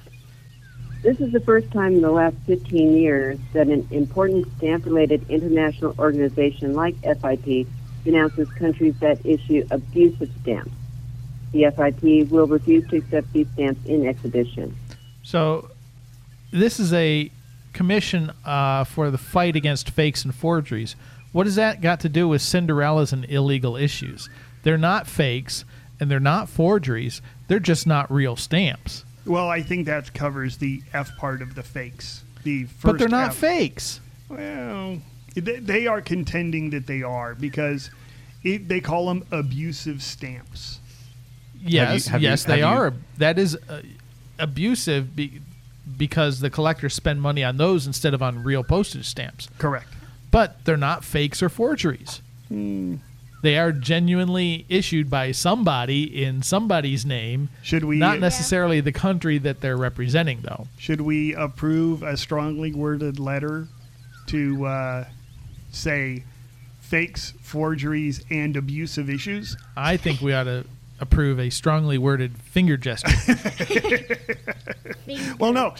This 1.04 1.22
is 1.22 1.32
the 1.32 1.40
first 1.40 1.72
time 1.72 1.94
in 1.94 2.02
the 2.02 2.12
last 2.12 2.36
15 2.48 2.98
years 2.98 3.40
that 3.54 3.68
an 3.68 3.88
important 3.92 4.48
stamp 4.58 4.86
related 4.86 5.30
international 5.30 5.96
organization 6.00 6.74
like 6.74 6.96
FIP 7.02 7.68
denounces 8.08 8.50
countries 8.52 8.96
that 9.02 9.24
issue 9.26 9.68
abusive 9.70 10.32
stamps. 10.42 10.72
The 11.52 11.66
FIP 11.76 12.32
will 12.32 12.48
refuse 12.48 12.88
to 12.90 12.98
accept 12.98 13.32
these 13.34 13.48
stamps 13.54 13.86
in 13.86 14.08
exhibition. 14.08 14.76
So, 15.24 15.70
this 16.52 16.80
is 16.80 16.94
a 16.94 17.30
commission 17.74 18.32
uh, 18.46 18.86
for 18.86 19.12
the 19.12 19.18
fight 19.18 19.58
against 19.58 19.90
fakes 19.90 20.24
and 20.24 20.34
forgeries. 20.34 20.96
What 21.34 21.46
has 21.46 21.56
that 21.56 21.82
got 21.82 22.00
to 22.02 22.10
do 22.10 22.30
with 22.30 22.42
Cinderella's 22.42 23.12
and 23.12 23.26
illegal 23.30 23.76
issues? 23.76 24.30
They're 24.64 24.78
not 24.78 25.06
fakes 25.06 25.66
and 26.00 26.10
they're 26.10 26.20
not 26.20 26.48
forgeries. 26.48 27.22
They're 27.50 27.60
just 27.60 27.86
not 27.86 28.10
real 28.10 28.38
stamps. 28.38 29.04
Well, 29.26 29.50
I 29.50 29.62
think 29.62 29.86
that 29.88 30.14
covers 30.14 30.58
the 30.58 30.82
F 30.94 31.16
part 31.18 31.42
of 31.42 31.56
the 31.56 31.64
fakes. 31.64 32.24
The 32.44 32.64
first 32.64 32.84
But 32.84 33.00
they're 33.00 33.10
not 33.10 33.32
F. 33.32 33.36
fakes. 33.36 34.00
Well, 34.30 35.00
they, 35.46 35.60
they 35.60 35.88
are 35.88 36.02
contending 36.02 36.70
that 36.72 36.88
they 36.88 37.02
are 37.04 37.36
because 37.36 37.90
it, 38.44 38.68
they 38.68 38.80
call 38.82 39.08
them 39.08 39.26
abusive 39.32 40.02
stamps. 40.04 40.80
Yes, 41.60 42.08
have 42.08 42.22
you- 42.22 42.30
yes, 42.30 42.44
they 42.44 42.60
have 42.60 42.72
you- 42.72 42.82
are. 42.82 42.94
That 43.18 43.40
is 43.40 43.56
uh, 43.70 43.82
abusive 44.40 45.16
be, 45.16 45.42
because 45.98 46.40
the 46.40 46.50
collectors 46.50 46.94
spend 46.94 47.22
money 47.22 47.44
on 47.44 47.58
those 47.58 47.88
instead 47.88 48.14
of 48.14 48.22
on 48.22 48.44
real 48.44 48.64
postage 48.64 49.06
stamps. 49.06 49.50
Correct. 49.58 49.88
But 50.32 50.64
they're 50.66 50.78
not 50.78 51.04
fakes 51.04 51.42
or 51.42 51.50
forgeries. 51.50 52.22
They 53.44 53.58
are 53.58 53.72
genuinely 53.72 54.66
issued 54.68 55.10
by 55.10 55.32
somebody 55.32 56.24
in 56.24 56.42
somebody's 56.44 57.06
name. 57.06 57.50
Should 57.62 57.84
we 57.86 57.98
Not 57.98 58.20
necessarily 58.20 58.82
the 58.82 58.92
country 58.92 59.38
that 59.40 59.62
they're 59.62 59.78
representing, 59.78 60.40
though. 60.42 60.68
should 60.78 61.02
we 61.02 61.34
approve 61.36 62.04
a 62.04 62.18
strongly 62.18 62.74
worded 62.74 63.20
letter 63.20 63.68
to 64.28 64.66
uh, 64.66 65.06
say 65.72 66.24
fakes, 66.82 67.34
forgeries, 67.42 68.24
and 68.30 68.56
abusive 68.56 69.10
issues? 69.10 69.58
I 69.76 69.98
think 69.98 70.22
we 70.22 70.34
ought 70.34 70.46
to 70.46 70.66
approve 71.00 71.40
a 71.40 71.50
strongly 71.50 71.98
worded 71.98 72.38
finger 72.38 72.78
gesture. 72.78 73.12
Well, 75.40 75.54
no, 75.54 75.74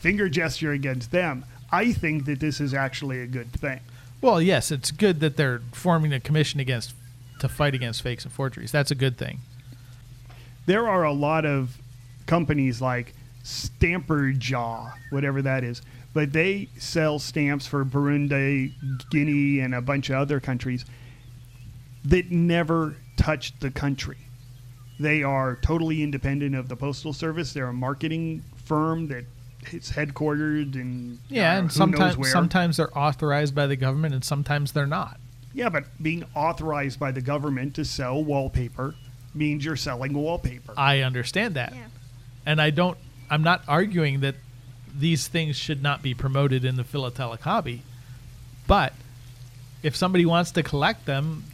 finger 0.00 0.28
gesture 0.28 0.72
against 0.72 1.10
them. 1.12 1.44
I 1.72 1.92
think 1.92 2.26
that 2.26 2.40
this 2.40 2.60
is 2.60 2.74
actually 2.74 3.20
a 3.22 3.26
good 3.26 3.52
thing. 3.52 3.80
well, 4.20 4.42
yes, 4.42 4.70
it's 4.70 4.90
good 4.90 5.20
that 5.20 5.36
they're 5.38 5.62
forming 5.72 6.12
a 6.12 6.20
commission 6.20 6.60
against 6.60 6.92
to 7.38 7.48
fight 7.48 7.74
against 7.74 8.02
fakes 8.02 8.24
and 8.24 8.32
forgeries. 8.32 8.70
That's 8.72 8.90
a 8.90 8.94
good 8.94 9.16
thing. 9.16 9.38
there 10.66 10.86
are 10.88 11.04
a 11.04 11.12
lot 11.12 11.46
of 11.46 11.78
companies 12.26 12.82
like 12.82 13.14
Stamper 13.44 14.32
Jaw, 14.32 14.92
whatever 15.08 15.40
that 15.40 15.64
is, 15.64 15.80
but 16.12 16.32
they 16.32 16.68
sell 16.78 17.18
stamps 17.18 17.66
for 17.66 17.84
Burundi, 17.84 18.72
Guinea, 19.10 19.60
and 19.60 19.74
a 19.74 19.80
bunch 19.80 20.10
of 20.10 20.16
other 20.16 20.40
countries 20.40 20.84
that 22.04 22.30
never 22.30 22.96
touched 23.16 23.60
the 23.60 23.70
country. 23.70 24.16
They 24.98 25.22
are 25.22 25.56
totally 25.56 26.02
independent 26.02 26.54
of 26.54 26.68
the 26.68 26.76
Postal 26.76 27.12
Service. 27.12 27.52
They're 27.52 27.68
a 27.68 27.72
marketing 27.72 28.42
firm 28.64 29.08
that 29.08 29.24
is 29.72 29.90
headquartered 29.90 30.74
in 30.74 31.18
Yeah, 31.28 31.54
uh, 31.54 31.58
and 31.58 31.58
who 31.58 31.62
knows 31.62 31.74
sometimes 31.74 32.16
where. 32.16 32.30
sometimes 32.30 32.76
they're 32.78 32.98
authorized 32.98 33.54
by 33.54 33.66
the 33.66 33.76
government 33.76 34.14
and 34.14 34.24
sometimes 34.24 34.72
they're 34.72 34.86
not. 34.86 35.18
Yeah, 35.52 35.68
but 35.68 35.84
being 36.02 36.24
authorized 36.34 36.98
by 36.98 37.10
the 37.12 37.20
government 37.20 37.74
to 37.74 37.84
sell 37.84 38.22
wallpaper 38.22 38.94
means 39.34 39.64
you're 39.64 39.76
selling 39.76 40.12
wallpaper. 40.12 40.72
I 40.76 41.00
understand 41.00 41.54
that. 41.54 41.74
And 42.46 42.60
I 42.60 42.70
don't 42.70 42.96
I'm 43.30 43.42
not 43.42 43.62
arguing 43.68 44.20
that 44.20 44.34
these 44.94 45.28
things 45.28 45.56
should 45.56 45.82
not 45.82 46.02
be 46.02 46.14
promoted 46.14 46.64
in 46.64 46.76
the 46.76 46.84
philatelic 46.84 47.40
hobby. 47.40 47.82
But 48.66 48.92
if 49.82 49.96
somebody 49.96 50.26
wants 50.26 50.50
to 50.52 50.62
collect 50.62 51.06
them, 51.06 51.44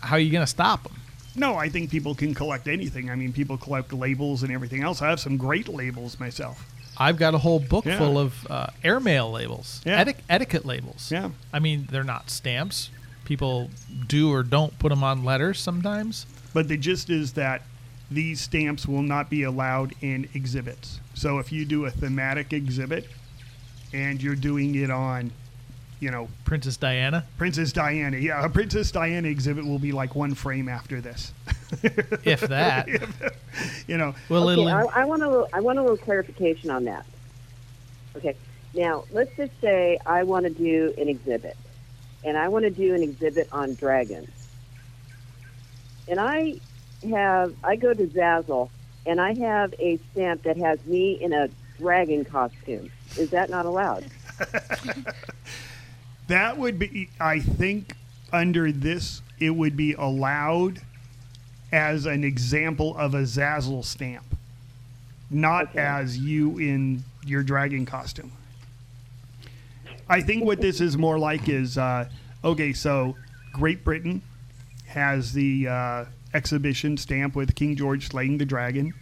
how 0.00 0.16
are 0.16 0.20
you 0.20 0.30
going 0.32 0.42
to 0.44 0.50
stop 0.50 0.82
them? 0.84 0.94
No, 1.34 1.56
I 1.56 1.68
think 1.68 1.90
people 1.90 2.14
can 2.14 2.34
collect 2.34 2.68
anything. 2.68 3.10
I 3.10 3.14
mean, 3.14 3.32
people 3.32 3.56
collect 3.56 3.92
labels 3.92 4.42
and 4.42 4.52
everything 4.52 4.82
else. 4.82 5.00
I 5.00 5.08
have 5.08 5.20
some 5.20 5.36
great 5.36 5.68
labels 5.68 6.20
myself. 6.20 6.66
I've 6.98 7.16
got 7.16 7.34
a 7.34 7.38
whole 7.38 7.58
book 7.58 7.86
Yeah. 7.86 7.96
full 7.98 8.18
of 8.18 8.46
uh, 8.50 8.66
airmail 8.84 9.30
labels, 9.30 9.80
Yeah. 9.86 10.00
eti- 10.00 10.16
etiquette 10.28 10.66
labels. 10.66 11.10
Yeah. 11.10 11.30
I 11.52 11.58
mean, 11.58 11.88
they're 11.90 12.04
not 12.04 12.28
stamps. 12.28 12.90
People 13.24 13.70
do 14.08 14.30
or 14.30 14.42
don't 14.42 14.78
put 14.78 14.90
them 14.90 15.02
on 15.02 15.24
letters 15.24 15.58
sometimes. 15.58 16.26
But 16.52 16.68
the 16.68 16.76
gist 16.76 17.08
is 17.08 17.32
that 17.32 17.62
these 18.10 18.42
stamps 18.42 18.86
will 18.86 19.02
not 19.02 19.30
be 19.30 19.42
allowed 19.42 19.94
in 20.02 20.28
exhibits. 20.34 21.00
So 21.14 21.38
if 21.38 21.52
you 21.52 21.64
do 21.64 21.84
a 21.84 21.90
thematic 21.90 22.52
exhibit 22.52 23.08
and 23.92 24.22
you're 24.22 24.34
doing 24.34 24.74
it 24.74 24.90
on, 24.90 25.30
you 26.00 26.10
know, 26.10 26.28
Princess 26.44 26.76
Diana. 26.76 27.24
Princess 27.36 27.72
Diana, 27.72 28.16
yeah, 28.16 28.44
a 28.44 28.48
Princess 28.48 28.90
Diana 28.90 29.28
exhibit 29.28 29.64
will 29.64 29.78
be 29.78 29.92
like 29.92 30.14
one 30.14 30.34
frame 30.34 30.68
after 30.68 31.00
this. 31.00 31.32
If 32.24 32.42
that. 32.42 32.86
you 33.86 33.96
know, 33.96 34.14
Well, 34.28 34.48
Okay, 34.48 34.70
I, 34.70 34.82
I 34.82 35.04
want 35.04 35.22
a 35.22 35.28
little, 35.28 35.48
I 35.52 35.60
want 35.60 35.78
a 35.78 35.82
little 35.82 35.96
clarification 35.96 36.70
on 36.70 36.84
that. 36.84 37.06
Okay, 38.16 38.36
now 38.74 39.04
let's 39.10 39.34
just 39.36 39.52
say 39.60 39.98
I 40.04 40.22
want 40.24 40.44
to 40.44 40.50
do 40.50 40.92
an 40.98 41.08
exhibit, 41.08 41.56
and 42.24 42.36
I 42.36 42.48
want 42.48 42.64
to 42.64 42.70
do 42.70 42.94
an 42.94 43.02
exhibit 43.02 43.48
on 43.52 43.74
dragons, 43.74 44.28
and 46.08 46.20
I 46.20 46.60
have 47.10 47.54
I 47.64 47.76
go 47.76 47.94
to 47.94 48.06
Zazzle, 48.06 48.68
and 49.06 49.20
I 49.20 49.34
have 49.34 49.74
a 49.78 49.98
stamp 50.12 50.42
that 50.42 50.56
has 50.56 50.84
me 50.86 51.20
in 51.20 51.32
a 51.32 51.48
dragon 51.78 52.24
costume. 52.24 52.90
Is 53.16 53.30
that 53.30 53.50
not 53.50 53.66
allowed? 53.66 54.04
That 56.28 56.56
would 56.56 56.78
be, 56.78 57.10
I 57.20 57.40
think, 57.40 57.94
under 58.32 58.72
this, 58.72 59.20
it 59.38 59.50
would 59.50 59.76
be 59.76 59.92
allowed 59.92 60.80
as 61.70 62.06
an 62.06 62.24
example 62.24 62.96
of 62.96 63.14
a 63.14 63.22
Zazzle 63.22 63.84
stamp, 63.84 64.24
not 65.30 65.76
as 65.76 66.16
you 66.16 66.58
in 66.58 67.04
your 67.26 67.42
dragon 67.42 67.84
costume. 67.84 68.32
I 70.08 70.20
think 70.20 70.44
what 70.44 70.60
this 70.60 70.80
is 70.80 70.96
more 70.96 71.18
like 71.18 71.50
is 71.50 71.76
uh, 71.76 72.08
okay, 72.44 72.72
so 72.72 73.16
Great 73.52 73.84
Britain 73.84 74.22
has 74.86 75.32
the 75.32 75.68
uh, 75.68 76.04
exhibition 76.34 76.96
stamp 76.96 77.34
with 77.36 77.54
King 77.54 77.76
George 77.76 78.08
slaying 78.08 78.38
the 78.38 78.44
dragon. 78.44 78.92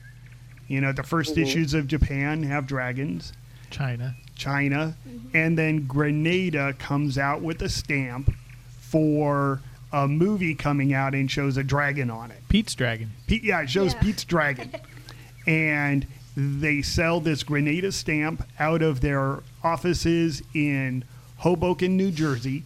You 0.69 0.81
know, 0.81 0.93
the 0.93 1.03
1st 1.03 1.35
Mhm. 1.37 1.43
issues 1.43 1.75
of 1.75 1.87
Japan 1.87 2.43
have 2.45 2.67
dragons. 2.67 3.33
China. 3.71 4.17
China, 4.37 4.97
and 5.35 5.59
then 5.59 5.87
Grenada 5.87 6.73
comes 6.79 7.19
out 7.19 7.43
with 7.43 7.61
a 7.61 7.69
stamp 7.69 8.35
for 8.81 9.61
a 9.93 10.09
movie 10.09 10.55
coming 10.55 10.95
out 10.95 11.15
and 11.15 11.31
shows 11.31 11.57
a 11.59 11.63
dragon 11.65 12.09
on 12.11 12.31
it. 12.31 12.41
Pete's 12.49 12.75
Dragon. 12.75 13.11
Pete, 13.27 13.45
yeah, 13.45 13.61
it 13.61 13.69
shows 13.69 13.95
Pete's 13.95 14.25
dragon, 14.25 14.71
and 15.47 16.07
they 16.37 16.81
sell 16.81 17.21
this 17.21 17.43
Grenada 17.43 17.93
stamp 17.93 18.43
out 18.59 18.81
of 18.83 19.01
their 19.03 19.41
offices 19.63 20.43
in 20.55 21.05
Hoboken, 21.39 21.97
New 21.97 22.11
Jersey, 22.11 22.63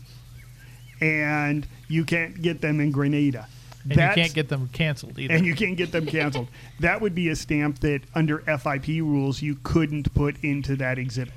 and 1.00 1.66
you 1.88 2.04
can't 2.04 2.40
get 2.40 2.60
them 2.60 2.78
in 2.80 2.90
Grenada. 2.92 3.48
And 3.88 3.98
That's- 3.98 4.16
you 4.16 4.22
can't 4.22 4.34
get 4.34 4.48
them 4.48 4.68
canceled 4.72 5.18
either. 5.18 5.34
and 5.34 5.44
you 5.44 5.54
can't 5.54 5.76
get 5.76 5.92
them 5.92 6.06
canceled. 6.06 6.48
that 6.80 7.00
would 7.02 7.14
be 7.14 7.28
a 7.28 7.36
stamp 7.36 7.80
that, 7.80 8.00
under 8.14 8.38
FIP 8.40 8.86
rules, 8.88 9.42
you 9.42 9.56
couldn't 9.62 10.14
put 10.14 10.42
into 10.42 10.74
that 10.76 10.98
exhibit. 10.98 11.34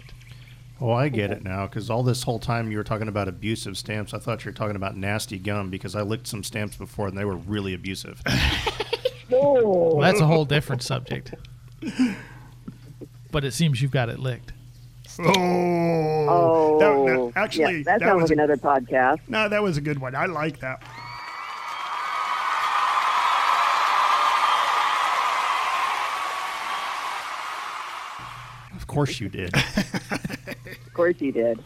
Oh, 0.80 0.92
I 0.92 1.10
get 1.10 1.32
it 1.32 1.44
now 1.44 1.66
because 1.68 1.90
all 1.90 2.04
this 2.04 2.24
whole 2.24 2.38
time 2.40 2.72
you 2.72 2.78
were 2.78 2.84
talking 2.84 3.08
about 3.08 3.28
abusive 3.28 3.78
stamps. 3.78 4.14
I 4.14 4.20
thought 4.20 4.46
you 4.46 4.50
were 4.52 4.56
talking 4.56 4.76
about 4.76 4.96
nasty 4.96 5.40
gum 5.40 5.70
because 5.72 5.96
I 5.96 6.04
licked 6.04 6.28
some 6.28 6.44
stamps 6.44 6.76
before 6.78 7.08
and 7.08 7.18
they 7.18 7.26
were 7.26 7.36
really 7.38 7.74
abusive. 7.74 8.22
Well, 9.30 9.98
that's 10.00 10.22
a 10.22 10.26
whole 10.26 10.46
different 10.46 10.82
subject. 10.82 11.34
But 13.30 13.44
it 13.44 13.52
seems 13.52 13.82
you've 13.82 13.92
got 13.92 14.08
it 14.08 14.20
licked. 14.20 14.54
Oh, 15.20 16.28
Oh, 16.30 16.80
That- 16.80 17.34
that- 17.34 17.40
actually, 17.42 17.78
yeah, 17.80 17.84
that, 17.84 18.00
that 18.00 18.08
sounds 18.08 18.22
was 18.22 18.30
like 18.30 18.40
a- 18.40 18.44
another 18.44 18.56
podcast. 18.58 19.18
No, 19.28 19.50
that 19.50 19.62
was 19.62 19.76
a 19.76 19.82
good 19.82 20.00
one. 20.00 20.16
I 20.16 20.28
like 20.28 20.60
that. 20.60 20.82
Of 28.76 28.88
course 28.88 29.20
you 29.20 29.30
did. 29.30 29.54
Of 30.86 30.94
course 30.94 31.22
you 31.22 31.32
did. 31.32 31.64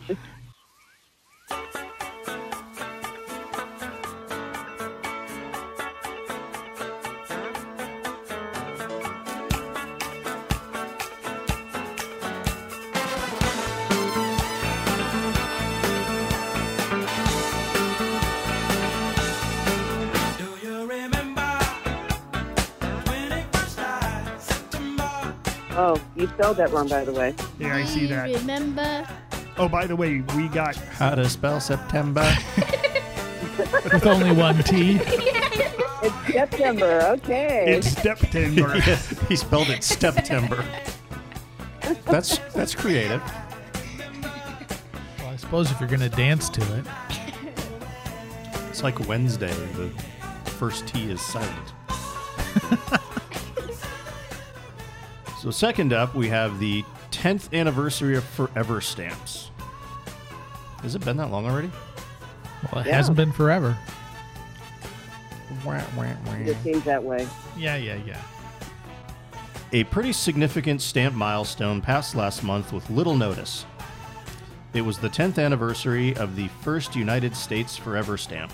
Spelled 26.41 26.57
that 26.57 26.71
wrong, 26.71 26.87
by 26.87 27.05
the 27.05 27.11
way. 27.11 27.35
Yeah, 27.59 27.75
I 27.75 27.85
see 27.85 28.07
that. 28.07 28.27
Remember? 28.27 29.07
Oh, 29.57 29.69
by 29.69 29.85
the 29.85 29.95
way, 29.95 30.23
we 30.35 30.47
got 30.47 30.75
How 30.75 31.13
to 31.13 31.29
spell 31.29 31.59
September? 31.59 32.35
with 33.83 34.07
only 34.07 34.31
one 34.31 34.63
T. 34.63 34.99
It's 36.03 36.33
September. 36.33 37.01
Okay. 37.09 37.65
it's 37.67 37.89
September. 37.89 38.75
Yeah, 38.87 38.95
he 39.29 39.35
spelled 39.35 39.69
it 39.69 39.83
September. 39.83 40.65
That's 42.05 42.39
that's 42.55 42.73
creative. 42.73 43.21
Well, 45.19 45.29
I 45.29 45.35
suppose 45.35 45.69
if 45.69 45.79
you're 45.79 45.89
going 45.89 45.99
to 45.99 46.09
dance 46.09 46.49
to 46.49 46.61
it. 46.79 46.85
It's 48.67 48.81
like 48.81 49.07
Wednesday. 49.07 49.53
The 49.75 49.91
first 50.45 50.87
T 50.87 51.11
is 51.11 51.21
silent. 51.21 51.73
So 55.41 55.49
second 55.51 55.91
up, 55.91 56.13
we 56.13 56.29
have 56.29 56.59
the 56.59 56.83
10th 57.11 57.51
anniversary 57.53 58.15
of 58.15 58.23
Forever 58.23 58.79
Stamps. 58.79 59.49
Has 60.83 60.93
it 60.95 61.03
been 61.03 61.17
that 61.17 61.31
long 61.31 61.45
already? 61.45 61.71
Well, 62.71 62.81
it 62.83 62.87
Yeah. 62.87 62.95
hasn't 62.97 63.17
been 63.17 63.31
forever. 63.31 63.75
It 65.65 66.57
seems 66.63 66.83
that 66.83 67.03
way. 67.03 67.27
Yeah, 67.57 67.75
yeah, 67.75 67.95
yeah. 68.05 68.17
A 69.73 69.83
pretty 69.85 70.13
significant 70.13 70.81
stamp 70.81 71.15
milestone 71.15 71.81
passed 71.81 72.15
last 72.15 72.43
month 72.43 72.71
with 72.73 72.89
little 72.89 73.15
notice. 73.15 73.65
It 74.73 74.81
was 74.81 74.97
the 74.99 75.09
10th 75.09 75.37
anniversary 75.43 76.15
of 76.15 76.35
the 76.35 76.47
first 76.61 76.95
United 76.95 77.35
States 77.35 77.75
Forever 77.77 78.17
stamp. 78.17 78.51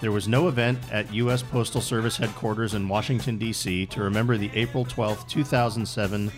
There 0.00 0.12
was 0.12 0.28
no 0.28 0.48
event 0.48 0.78
at 0.92 1.12
U.S. 1.14 1.42
Postal 1.42 1.80
Service 1.80 2.16
headquarters 2.16 2.74
in 2.74 2.88
Washington, 2.88 3.38
D.C. 3.38 3.86
to 3.86 4.02
remember 4.02 4.36
the 4.36 4.50
April 4.54 4.84
12, 4.84 5.26
2007 5.28 6.30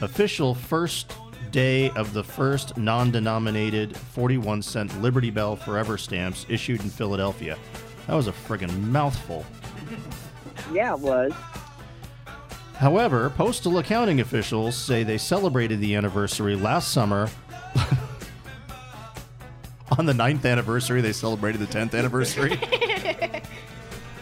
official 0.00 0.54
first 0.54 1.12
day 1.50 1.90
of 1.90 2.12
the 2.12 2.24
first 2.24 2.76
non 2.76 3.10
denominated 3.10 3.96
41 3.96 4.62
cent 4.62 5.02
Liberty 5.02 5.30
Bell 5.30 5.56
Forever 5.56 5.98
stamps 5.98 6.46
issued 6.48 6.82
in 6.82 6.90
Philadelphia. 6.90 7.58
That 8.06 8.14
was 8.14 8.28
a 8.28 8.32
friggin' 8.32 8.84
mouthful. 8.84 9.44
Yeah, 10.72 10.94
it 10.94 11.00
was. 11.00 11.32
However, 12.76 13.30
postal 13.30 13.78
accounting 13.78 14.20
officials 14.20 14.74
say 14.74 15.02
they 15.02 15.18
celebrated 15.18 15.80
the 15.80 15.94
anniversary 15.94 16.56
last 16.56 16.92
summer. 16.92 17.28
On 19.98 20.06
the 20.06 20.14
ninth 20.14 20.46
anniversary, 20.46 21.00
they 21.00 21.12
celebrated 21.12 21.60
the 21.60 21.66
10th 21.66 21.98
anniversary. 21.98 22.58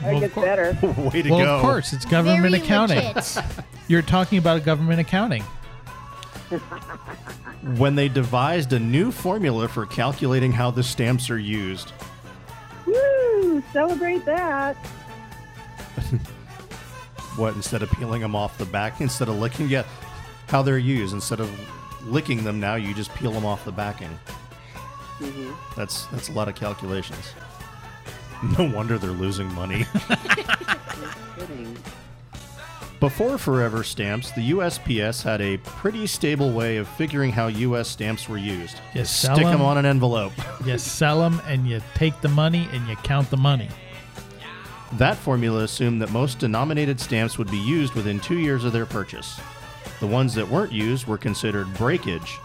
That 0.02 0.20
gets 0.20 0.34
better. 0.34 0.78
Way 1.12 1.22
to 1.22 1.30
well, 1.30 1.38
go. 1.44 1.56
of 1.56 1.62
course, 1.62 1.92
it's 1.92 2.04
government 2.04 2.42
Very 2.42 2.62
accounting. 2.62 2.98
legit. 3.14 3.38
You're 3.88 4.02
talking 4.02 4.38
about 4.38 4.64
government 4.64 5.00
accounting. 5.00 5.42
When 7.76 7.96
they 7.96 8.08
devised 8.08 8.72
a 8.72 8.78
new 8.78 9.10
formula 9.10 9.66
for 9.68 9.84
calculating 9.84 10.52
how 10.52 10.70
the 10.70 10.82
stamps 10.82 11.28
are 11.28 11.38
used. 11.38 11.92
Woo! 12.86 13.62
Celebrate 13.72 14.24
that. 14.24 14.76
What, 17.36 17.54
instead 17.54 17.82
of 17.82 17.90
peeling 17.90 18.22
them 18.22 18.34
off 18.34 18.56
the 18.58 18.64
back, 18.64 19.00
instead 19.00 19.28
of 19.28 19.38
licking, 19.38 19.68
yeah, 19.68 19.82
how 20.48 20.62
they're 20.62 20.78
used. 20.78 21.12
Instead 21.14 21.40
of 21.40 21.50
licking 22.06 22.42
them 22.44 22.58
now, 22.60 22.76
you 22.76 22.94
just 22.94 23.12
peel 23.16 23.32
them 23.32 23.44
off 23.44 23.64
the 23.64 23.72
backing. 23.72 24.16
hmm 25.18 25.52
That's, 25.76 26.06
that's 26.06 26.28
a 26.28 26.32
lot 26.32 26.48
of 26.48 26.54
calculations. 26.54 27.32
No 28.58 28.64
wonder 28.70 28.98
they're 28.98 29.10
losing 29.10 29.52
money. 29.54 29.84
Before 33.00 33.38
Forever 33.38 33.84
Stamps, 33.84 34.32
the 34.32 34.50
USPS 34.50 35.22
had 35.22 35.40
a 35.40 35.56
pretty 35.58 36.06
stable 36.08 36.50
way 36.52 36.78
of 36.78 36.88
figuring 36.88 37.30
how 37.30 37.46
US 37.46 37.88
stamps 37.88 38.28
were 38.28 38.38
used. 38.38 38.76
You 38.92 39.00
You 39.00 39.04
sell 39.06 39.36
stick 39.36 39.44
them 39.46 39.54
'em. 39.60 39.62
on 39.62 39.78
an 39.78 39.86
envelope. 39.86 40.32
You 40.66 40.76
sell 40.78 41.20
them 41.20 41.40
and 41.46 41.68
you 41.68 41.80
take 41.94 42.20
the 42.20 42.28
money 42.28 42.68
and 42.72 42.86
you 42.88 42.96
count 42.96 43.30
the 43.30 43.36
money. 43.36 43.68
That 44.94 45.16
formula 45.16 45.62
assumed 45.62 46.02
that 46.02 46.10
most 46.10 46.38
denominated 46.40 46.98
stamps 46.98 47.38
would 47.38 47.50
be 47.50 47.58
used 47.58 47.94
within 47.94 48.18
two 48.18 48.38
years 48.38 48.64
of 48.64 48.72
their 48.72 48.86
purchase. 48.86 49.38
The 50.00 50.06
ones 50.06 50.34
that 50.34 50.48
weren't 50.48 50.72
used 50.72 51.06
were 51.06 51.18
considered 51.18 51.72
breakage, 51.74 52.38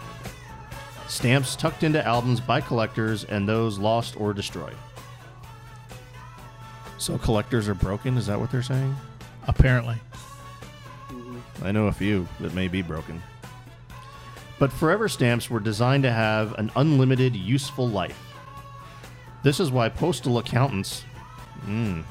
stamps 1.08 1.56
tucked 1.56 1.82
into 1.82 2.04
albums 2.06 2.40
by 2.40 2.60
collectors, 2.60 3.24
and 3.24 3.48
those 3.48 3.78
lost 3.78 4.16
or 4.20 4.32
destroyed. 4.32 4.76
So 6.98 7.18
collectors 7.18 7.68
are 7.68 7.74
broken? 7.74 8.16
Is 8.16 8.26
that 8.26 8.38
what 8.38 8.50
they're 8.50 8.62
saying? 8.62 8.94
Apparently. 9.46 9.96
I 11.62 11.72
know 11.72 11.86
a 11.86 11.92
few 11.92 12.26
that 12.40 12.54
may 12.54 12.68
be 12.68 12.82
broken. 12.82 13.22
But 14.58 14.72
forever 14.72 15.08
stamps 15.08 15.50
were 15.50 15.60
designed 15.60 16.02
to 16.04 16.12
have 16.12 16.54
an 16.58 16.70
unlimited 16.76 17.34
useful 17.34 17.88
life. 17.88 18.18
This 19.42 19.60
is 19.60 19.70
why 19.70 19.88
postal 19.88 20.38
accountants. 20.38 21.04
Mm, 21.66 22.04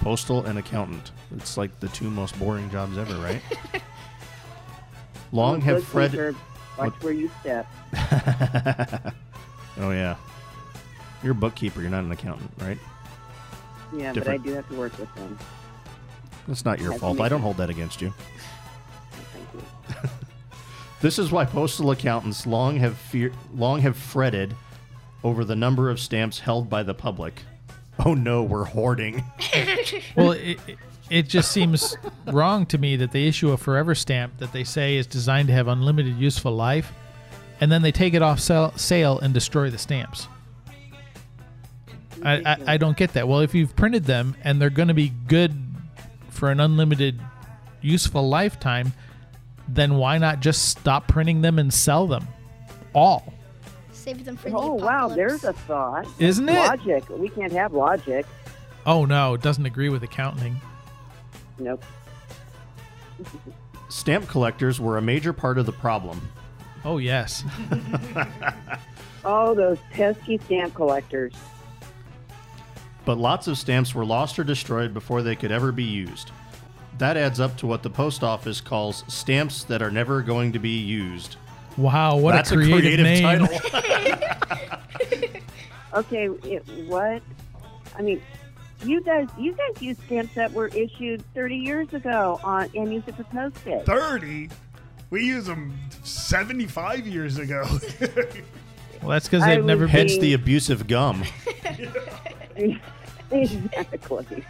postal 0.00 0.44
and 0.46 0.58
accountant. 0.58 1.12
It's 1.36 1.56
like 1.56 1.78
the 1.80 1.88
two 1.88 2.10
most 2.10 2.38
boring 2.38 2.70
jobs 2.70 2.96
ever, 2.96 3.14
right? 3.16 3.40
Long 5.32 5.60
have 5.62 5.84
Fred. 5.84 6.12
Bookkeeper, 6.12 6.34
Watch 6.78 6.92
What- 6.92 7.02
where 7.02 7.12
you 7.12 7.30
step. 7.40 7.66
oh, 9.78 9.90
yeah. 9.90 10.16
You're 11.22 11.32
a 11.32 11.34
bookkeeper, 11.34 11.80
you're 11.80 11.90
not 11.90 12.04
an 12.04 12.12
accountant, 12.12 12.50
right? 12.60 12.78
Yeah, 13.94 14.12
Different. 14.12 14.42
but 14.42 14.48
I 14.48 14.50
do 14.50 14.54
have 14.56 14.68
to 14.68 14.74
work 14.74 14.98
with 14.98 15.14
them. 15.14 15.38
That's 16.48 16.64
not 16.64 16.80
your 16.80 16.92
Has 16.92 17.00
fault. 17.00 17.20
I 17.20 17.28
don't 17.28 17.40
it- 17.40 17.42
hold 17.42 17.56
that 17.58 17.70
against 17.70 18.00
you. 18.00 18.12
Thank 19.32 20.02
you. 20.04 20.10
This 21.02 21.18
is 21.18 21.30
why 21.30 21.44
postal 21.44 21.90
accountants 21.90 22.46
long 22.46 22.78
have 22.78 22.96
fear, 22.96 23.30
long 23.54 23.80
have 23.82 23.96
fretted 23.98 24.54
over 25.22 25.44
the 25.44 25.54
number 25.54 25.90
of 25.90 26.00
stamps 26.00 26.38
held 26.40 26.70
by 26.70 26.82
the 26.82 26.94
public. 26.94 27.42
Oh 28.04 28.14
no, 28.14 28.42
we're 28.42 28.64
hoarding. 28.64 29.22
Well, 30.16 30.32
it, 30.32 30.58
it- 30.66 30.78
it 31.08 31.28
just 31.28 31.52
seems 31.52 31.96
wrong 32.26 32.66
to 32.66 32.78
me 32.78 32.96
that 32.96 33.12
they 33.12 33.28
issue 33.28 33.52
a 33.52 33.56
forever 33.56 33.94
stamp 33.94 34.38
that 34.38 34.52
they 34.52 34.64
say 34.64 34.96
is 34.96 35.06
designed 35.06 35.46
to 35.46 35.54
have 35.54 35.68
unlimited 35.68 36.16
useful 36.16 36.50
life, 36.56 36.92
and 37.60 37.70
then 37.70 37.82
they 37.82 37.92
take 37.92 38.12
it 38.14 38.22
off 38.22 38.40
sell, 38.40 38.76
sale 38.76 39.20
and 39.20 39.32
destroy 39.32 39.70
the 39.70 39.78
stamps. 39.78 40.26
I, 42.26 42.42
I, 42.44 42.56
I 42.66 42.76
don't 42.76 42.96
get 42.96 43.12
that. 43.12 43.28
Well, 43.28 43.40
if 43.40 43.54
you've 43.54 43.76
printed 43.76 44.04
them 44.04 44.36
and 44.42 44.60
they're 44.60 44.70
going 44.70 44.88
to 44.88 44.94
be 44.94 45.12
good 45.28 45.56
for 46.30 46.50
an 46.50 46.60
unlimited 46.60 47.20
useful 47.80 48.28
lifetime, 48.28 48.92
then 49.68 49.96
why 49.96 50.18
not 50.18 50.40
just 50.40 50.68
stop 50.68 51.08
printing 51.08 51.40
them 51.40 51.58
and 51.58 51.72
sell 51.72 52.06
them 52.06 52.26
all? 52.94 53.32
Save 53.92 54.24
them 54.24 54.36
for 54.36 54.50
Oh 54.52 54.78
the 54.78 54.84
wow, 54.84 55.08
there's 55.08 55.44
a 55.44 55.52
thought. 55.52 56.06
Isn't 56.18 56.48
it? 56.48 56.54
Logic. 56.54 57.04
We 57.10 57.28
can't 57.28 57.52
have 57.52 57.72
logic. 57.72 58.26
Oh 58.84 59.04
no, 59.04 59.34
it 59.34 59.42
doesn't 59.42 59.66
agree 59.66 59.88
with 59.88 60.02
accounting. 60.02 60.60
Nope. 61.58 61.84
Stamp 63.88 64.28
collectors 64.28 64.80
were 64.80 64.98
a 64.98 65.02
major 65.02 65.32
part 65.32 65.58
of 65.58 65.66
the 65.66 65.72
problem. 65.72 66.20
Oh 66.84 66.98
yes. 66.98 67.44
Oh, 69.28 69.56
those 69.56 69.78
pesky 69.90 70.38
stamp 70.38 70.72
collectors. 70.74 71.34
But 73.06 73.16
lots 73.16 73.46
of 73.46 73.56
stamps 73.56 73.94
were 73.94 74.04
lost 74.04 74.38
or 74.38 74.44
destroyed 74.44 74.92
before 74.92 75.22
they 75.22 75.34
could 75.36 75.50
ever 75.52 75.72
be 75.72 75.84
used. 75.84 76.32
That 76.98 77.16
adds 77.16 77.40
up 77.40 77.56
to 77.58 77.66
what 77.66 77.82
the 77.82 77.88
post 77.88 78.22
office 78.22 78.60
calls 78.60 79.04
stamps 79.08 79.64
that 79.64 79.80
are 79.80 79.90
never 79.90 80.20
going 80.22 80.52
to 80.52 80.58
be 80.58 80.76
used. 80.78 81.36
Wow, 81.78 82.16
what 82.16 82.32
That's 82.32 82.52
a 82.52 82.56
creative, 82.56 83.00
name. 83.04 83.22
title. 83.22 83.48
Okay, 85.94 86.26
it, 86.26 86.62
what? 86.88 87.22
I 87.96 88.02
mean, 88.02 88.20
you 88.84 89.00
guys, 89.00 89.28
you 89.38 89.52
guys 89.54 89.80
use 89.80 89.96
stamps 90.04 90.34
that 90.34 90.52
were 90.52 90.66
issued 90.68 91.24
30 91.32 91.56
years 91.56 91.94
ago 91.94 92.38
on 92.44 92.68
and 92.74 92.92
use 92.92 93.02
it 93.06 93.16
for 93.16 93.24
postage. 93.24 93.86
30? 93.86 94.50
We 95.08 95.24
use 95.24 95.46
them 95.46 95.74
75 96.02 97.06
years 97.06 97.38
ago. 97.38 97.64
Well, 99.06 99.12
that's 99.12 99.28
because 99.28 99.44
they've 99.44 99.64
never 99.64 99.86
been. 99.86 99.90
Hence 99.94 100.12
being- 100.12 100.22
the 100.22 100.32
abusive 100.32 100.88
gum. 100.88 101.22
exactly. 103.30 104.44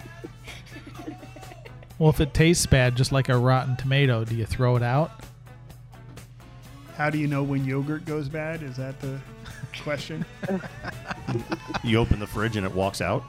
Well, 1.99 2.09
if 2.09 2.21
it 2.23 2.33
tastes 2.33 2.65
bad, 2.65 2.97
just 2.97 3.13
like 3.13 3.29
a 3.29 3.37
rotten 3.37 3.77
tomato, 3.77 4.25
do 4.25 4.35
you 4.35 4.47
throw 4.47 4.77
it 4.77 4.83
out? 4.83 5.11
How 6.97 7.11
do 7.11 7.19
you 7.19 7.27
know 7.27 7.43
when 7.43 7.67
yogurt 7.67 8.07
goes 8.07 8.31
bad? 8.31 8.63
Is 8.63 8.77
that 8.79 8.99
the 9.03 9.21
question? 9.83 10.25
You 11.85 11.99
open 11.99 12.19
the 12.19 12.27
fridge 12.27 12.57
and 12.57 12.65
it 12.65 12.75
walks 12.75 13.03
out. 13.03 13.25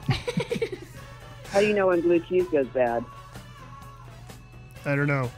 How 1.50 1.60
do 1.60 1.66
you 1.66 1.74
know 1.74 1.88
when 1.88 2.00
blue 2.00 2.20
cheese 2.20 2.48
goes 2.48 2.68
bad? 2.68 3.04
I 4.86 4.94
don't 4.94 5.06
know. 5.08 5.30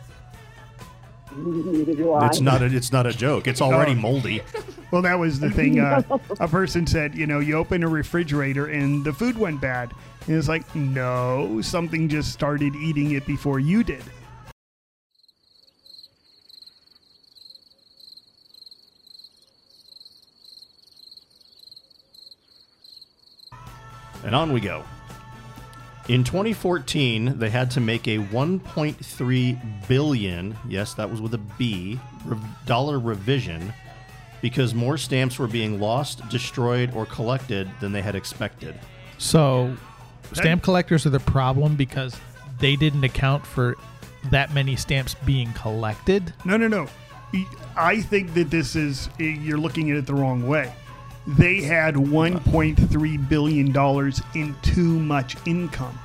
It's 1.36 2.40
not 2.40 2.62
a, 2.62 2.66
it's 2.66 2.92
not 2.92 3.06
a 3.06 3.12
joke. 3.12 3.46
It's 3.46 3.60
already 3.60 3.92
oh. 3.92 3.96
moldy. 3.96 4.42
Well, 4.90 5.02
that 5.02 5.18
was 5.18 5.38
the 5.38 5.50
thing. 5.50 5.78
Uh, 5.78 6.02
a 6.40 6.48
person 6.48 6.86
said, 6.86 7.14
you 7.14 7.26
know, 7.26 7.38
you 7.38 7.56
open 7.56 7.82
a 7.82 7.88
refrigerator 7.88 8.66
and 8.66 9.04
the 9.04 9.12
food 9.12 9.38
went 9.38 9.60
bad. 9.60 9.92
And 10.26 10.36
it's 10.36 10.48
like, 10.48 10.74
no, 10.74 11.60
something 11.60 12.08
just 12.08 12.32
started 12.32 12.74
eating 12.74 13.12
it 13.12 13.26
before 13.26 13.60
you 13.60 13.84
did. 13.84 14.02
And 24.24 24.34
on 24.34 24.52
we 24.52 24.60
go. 24.60 24.84
In 26.08 26.24
2014, 26.24 27.38
they 27.38 27.50
had 27.50 27.70
to 27.72 27.80
make 27.80 28.08
a 28.08 28.18
1.3 28.18 29.88
billion, 29.88 30.56
yes, 30.68 30.94
that 30.94 31.08
was 31.08 31.20
with 31.20 31.34
a 31.34 31.38
B, 31.38 32.00
dollar 32.66 32.98
revision 32.98 33.72
because 34.40 34.74
more 34.74 34.96
stamps 34.96 35.38
were 35.38 35.46
being 35.46 35.78
lost, 35.78 36.26
destroyed, 36.28 36.92
or 36.94 37.06
collected 37.06 37.70
than 37.80 37.92
they 37.92 38.02
had 38.02 38.14
expected. 38.14 38.78
So, 39.18 39.76
stamp 40.32 40.62
collectors 40.62 41.06
are 41.06 41.10
the 41.10 41.20
problem 41.20 41.76
because 41.76 42.16
they 42.58 42.76
didn't 42.76 43.04
account 43.04 43.46
for 43.46 43.76
that 44.30 44.52
many 44.54 44.76
stamps 44.76 45.14
being 45.26 45.52
collected. 45.52 46.32
No, 46.44 46.56
no, 46.56 46.68
no. 46.68 46.88
I 47.76 48.00
think 48.00 48.34
that 48.34 48.50
this 48.50 48.74
is 48.74 49.08
you're 49.18 49.58
looking 49.58 49.90
at 49.90 49.96
it 49.96 50.06
the 50.06 50.14
wrong 50.14 50.48
way. 50.48 50.72
They 51.36 51.60
had 51.62 51.94
1.3 51.94 53.28
billion 53.28 53.72
dollars 53.72 54.20
in 54.34 54.54
too 54.62 54.98
much 54.98 55.36
income. 55.46 55.98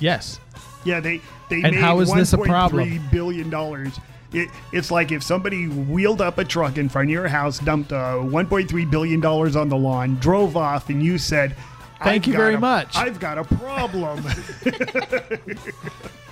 Yes. 0.00 0.40
Yeah, 0.84 1.00
they 1.00 1.20
they 1.50 1.62
And 1.62 1.74
made 1.74 1.80
how 1.80 2.00
is 2.00 2.12
this 2.12 2.32
a 2.32 2.38
problem? 2.38 2.88
$1.3 2.88 3.10
billion. 3.10 3.92
It, 4.32 4.48
it's 4.72 4.90
like 4.90 5.12
if 5.12 5.22
somebody 5.22 5.66
wheeled 5.68 6.20
up 6.20 6.38
a 6.38 6.44
truck 6.44 6.78
in 6.78 6.88
front 6.88 7.08
of 7.08 7.12
your 7.12 7.28
house, 7.28 7.58
dumped 7.58 7.92
uh, 7.92 8.14
1.3 8.16 8.90
billion 8.90 9.20
dollars 9.20 9.54
on 9.56 9.68
the 9.68 9.76
lawn, 9.76 10.16
drove 10.16 10.56
off, 10.56 10.88
and 10.90 11.02
you 11.02 11.18
said, 11.18 11.54
Thank 12.02 12.24
"I've 12.24 12.26
you 12.28 12.36
very 12.36 12.54
a- 12.54 12.60
much." 12.60 12.96
I've 12.96 13.18
got 13.20 13.38
a 13.38 13.44
problem." 13.44 14.24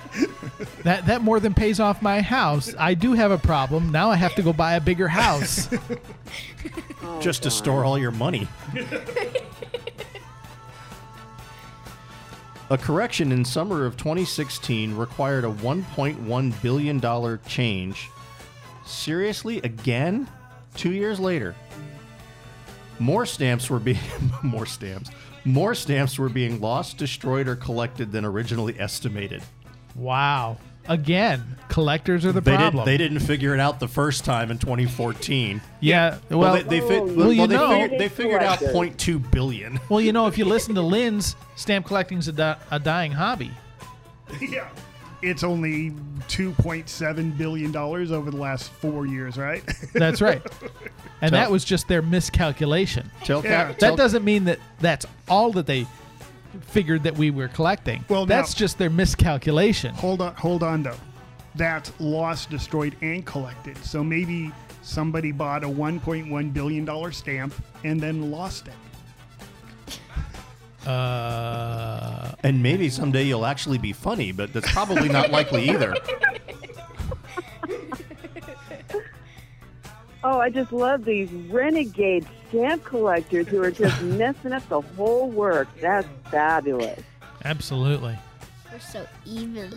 That 0.83 1.05
that 1.07 1.21
more 1.21 1.39
than 1.39 1.53
pays 1.53 1.79
off 1.79 2.01
my 2.01 2.21
house. 2.21 2.73
I 2.77 2.93
do 2.93 3.13
have 3.13 3.31
a 3.31 3.37
problem. 3.37 3.91
Now 3.91 4.09
I 4.11 4.15
have 4.15 4.35
to 4.35 4.41
go 4.41 4.53
buy 4.53 4.75
a 4.75 4.81
bigger 4.81 5.07
house. 5.07 5.69
Oh, 7.07 7.21
just 7.21 7.43
to 7.43 7.51
store 7.51 7.85
all 7.85 7.99
your 7.99 8.09
money. 8.09 8.47
a 12.71 12.77
correction 12.79 13.31
in 13.31 13.45
summer 13.45 13.85
of 13.85 13.95
2016 13.95 14.95
required 14.95 15.43
a 15.45 15.51
1.1 15.51 16.61
billion 16.63 16.99
dollar 16.99 17.39
change. 17.47 18.09
Seriously, 18.85 19.59
again? 19.59 20.27
2 20.77 20.93
years 20.93 21.19
later. 21.19 21.55
More 22.97 23.25
stamps 23.27 23.69
were 23.69 23.79
being 23.79 23.99
more 24.43 24.65
stamps. 24.65 25.11
More 25.43 25.75
stamps 25.75 26.17
were 26.17 26.29
being 26.29 26.59
lost, 26.59 26.97
destroyed 26.97 27.47
or 27.47 27.55
collected 27.55 28.11
than 28.11 28.25
originally 28.25 28.79
estimated. 28.79 29.43
Wow. 29.95 30.57
Again, 30.87 31.57
collectors 31.67 32.25
are 32.25 32.31
the 32.31 32.41
They 32.41 32.55
problem. 32.55 32.85
didn't 32.85 32.85
they 32.85 32.97
didn't 32.97 33.19
figure 33.25 33.53
it 33.55 33.59
out 33.59 33.79
the 33.79 33.87
first 33.87 34.23
time 34.23 34.51
in 34.51 34.59
2014. 34.59 35.59
yeah. 35.79 36.19
Well, 36.29 36.39
Well, 36.39 36.53
they, 36.55 36.61
they, 36.63 36.79
fi- 36.79 36.97
Oh, 36.99 37.05
well, 37.05 37.15
well, 37.15 37.33
you 37.33 37.47
they, 37.47 37.55
know- 37.55 37.69
figured, 37.81 37.99
they 37.99 38.09
figured 38.09 38.43
out 38.43 38.59
0.2 38.59 39.31
billion. 39.31 39.79
well, 39.89 39.99
you 40.01 40.13
know, 40.13 40.27
if 40.27 40.37
you 40.37 40.45
listen 40.55 40.75
to 40.75 40.81
Linn's, 40.81 41.35
stamp 41.55 41.87
collecting's 41.87 42.27
a, 42.27 42.33
di- 42.33 42.57
a 42.69 42.79
dying 42.79 43.13
hobby. 43.13 43.51
yeah, 44.39 44.67
it's 45.23 45.43
only 45.43 45.91
2.7 46.27 47.35
billion 47.37 47.71
dollars 47.71 48.11
over 48.11 48.29
the 48.29 48.37
last 48.37 48.69
four 48.73 49.05
years, 49.07 49.37
right? 49.37 49.63
That's 49.93 50.21
right. 50.21 50.41
And 51.21 51.31
Tell- 51.31 51.39
that 51.41 51.49
was 51.51 51.65
just 51.65 51.87
their 51.87 52.01
miscalculation. 52.03 53.09
Tell 53.23 53.43
Yeah. 53.43 53.67
Cap- 53.69 53.77
tell- 53.79 53.91
That 53.91 53.97
doesn't 53.97 54.23
mean 54.23 54.43
that 54.45 54.59
that's 54.79 55.05
all 55.27 55.51
that 55.53 55.65
they 55.65 55.87
figured 56.61 57.03
that 57.03 57.15
we 57.17 57.31
were 57.31 57.47
collecting. 57.47 58.03
Well, 58.09 58.25
that's 58.25 58.55
now- 58.55 58.59
just 58.59 58.77
their 58.77 58.89
miscalculation. 58.89 59.93
hold 59.95 60.21
on, 60.21 60.33
hold 60.35 60.63
on 60.63 60.83
though. 60.83 60.97
That's 61.55 61.91
lost, 61.99 62.49
destroyed, 62.49 62.95
and 63.01 63.25
collected. 63.25 63.77
So 63.83 64.03
maybe 64.03 64.51
somebody 64.81 65.31
bought 65.31 65.63
a 65.63 65.67
1.1 65.67 66.53
billion 66.53 66.83
dollar 66.85 67.11
stamp 67.11 67.53
and 67.83 67.99
then 67.99 68.29
lost 68.31 68.67
it. 68.67 68.73
Uh, 70.87 72.31
And 72.43 72.61
maybe 72.61 72.89
someday 72.89 73.23
you'll 73.23 73.45
actually 73.45 73.77
be 73.79 73.91
funny, 73.93 74.31
but 74.31 74.53
that's 74.53 74.71
probably 74.71 75.09
not 75.09 75.31
likely 75.31 75.69
either. 75.69 75.95
Oh, 80.27 80.39
I 80.39 80.49
just 80.49 80.71
love 80.73 81.05
these 81.05 81.31
renegade 81.31 82.25
stamp 82.55 82.83
collectors 82.83 83.47
who 83.47 83.61
are 83.61 83.71
just 83.71 84.01
messing 84.03 84.53
up 84.53 84.67
the 84.69 84.81
whole 84.81 85.29
work. 85.29 85.67
That's 85.81 86.07
fabulous. 86.29 87.01
absolutely. 87.43 88.17
We're 88.71 88.79
so 88.79 89.05
evil. 89.25 89.69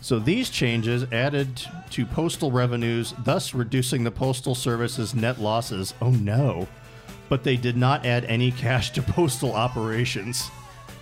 So 0.00 0.18
these 0.18 0.50
changes 0.50 1.04
added 1.12 1.62
to 1.90 2.04
postal 2.06 2.50
revenues, 2.50 3.14
thus 3.24 3.54
reducing 3.54 4.02
the 4.02 4.10
postal 4.10 4.54
service's 4.54 5.14
net 5.14 5.40
losses. 5.40 5.94
Oh 6.02 6.10
no. 6.10 6.66
But 7.28 7.44
they 7.44 7.56
did 7.56 7.76
not 7.76 8.04
add 8.04 8.24
any 8.24 8.50
cash 8.50 8.90
to 8.92 9.02
postal 9.02 9.52
operations. 9.52 10.50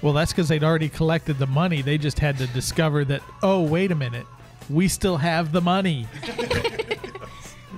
Well, 0.02 0.12
that's 0.12 0.32
because 0.32 0.48
they'd 0.48 0.64
already 0.64 0.88
collected 0.88 1.38
the 1.38 1.46
money. 1.46 1.82
They 1.82 1.98
just 1.98 2.18
had 2.18 2.38
to 2.38 2.46
discover 2.48 3.04
that, 3.06 3.22
oh, 3.42 3.62
wait 3.62 3.90
a 3.90 3.94
minute. 3.94 4.26
We 4.70 4.88
still 4.88 5.16
have 5.18 5.52
the 5.52 5.60
money. 5.60 6.06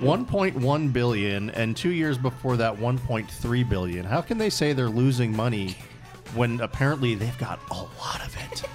1.1 0.03 0.93
billion 0.93 1.49
and 1.51 1.77
2 1.77 1.89
years 1.89 2.17
before 2.17 2.57
that 2.57 2.75
1.3 2.75 3.69
billion. 3.69 4.05
How 4.05 4.21
can 4.21 4.37
they 4.37 4.49
say 4.49 4.73
they're 4.73 4.89
losing 4.89 5.35
money 5.35 5.77
when 6.35 6.59
apparently 6.61 7.15
they've 7.15 7.37
got 7.37 7.59
a 7.71 7.75
lot 7.75 8.25
of 8.25 8.35
it? 8.51 8.63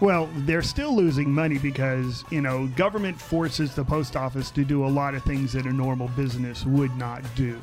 Well, 0.00 0.30
they're 0.34 0.62
still 0.62 0.96
losing 0.96 1.30
money 1.30 1.58
because, 1.58 2.24
you 2.30 2.40
know, 2.40 2.68
government 2.68 3.20
forces 3.20 3.74
the 3.74 3.84
post 3.84 4.16
office 4.16 4.50
to 4.52 4.64
do 4.64 4.86
a 4.86 4.88
lot 4.88 5.14
of 5.14 5.22
things 5.24 5.52
that 5.52 5.66
a 5.66 5.72
normal 5.74 6.08
business 6.08 6.64
would 6.64 6.96
not 6.96 7.22
do. 7.34 7.60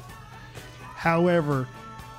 However, 0.79 1.67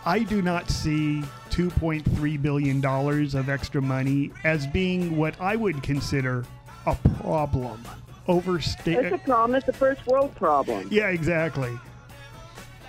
I 0.05 0.21
do 0.25 0.43
not 0.43 0.71
see 0.71 1.23
$2.3 1.51 2.43
billion 2.43 2.85
of 2.85 3.49
extra 3.49 3.81
money 3.81 4.33
as 4.43 4.67
being 4.67 5.17
what 5.17 5.41
I 5.41 5.55
would 5.55 5.85
consider 5.85 6.45
a 6.87 6.97
problem. 7.23 7.81
It's 8.29 9.13
a 9.15 9.19
problem. 9.19 9.55
It's 9.57 9.69
a 9.69 9.73
first 9.73 10.07
world 10.07 10.35
problem. 10.37 10.89
Yeah, 10.91 11.09
exactly. 11.09 11.79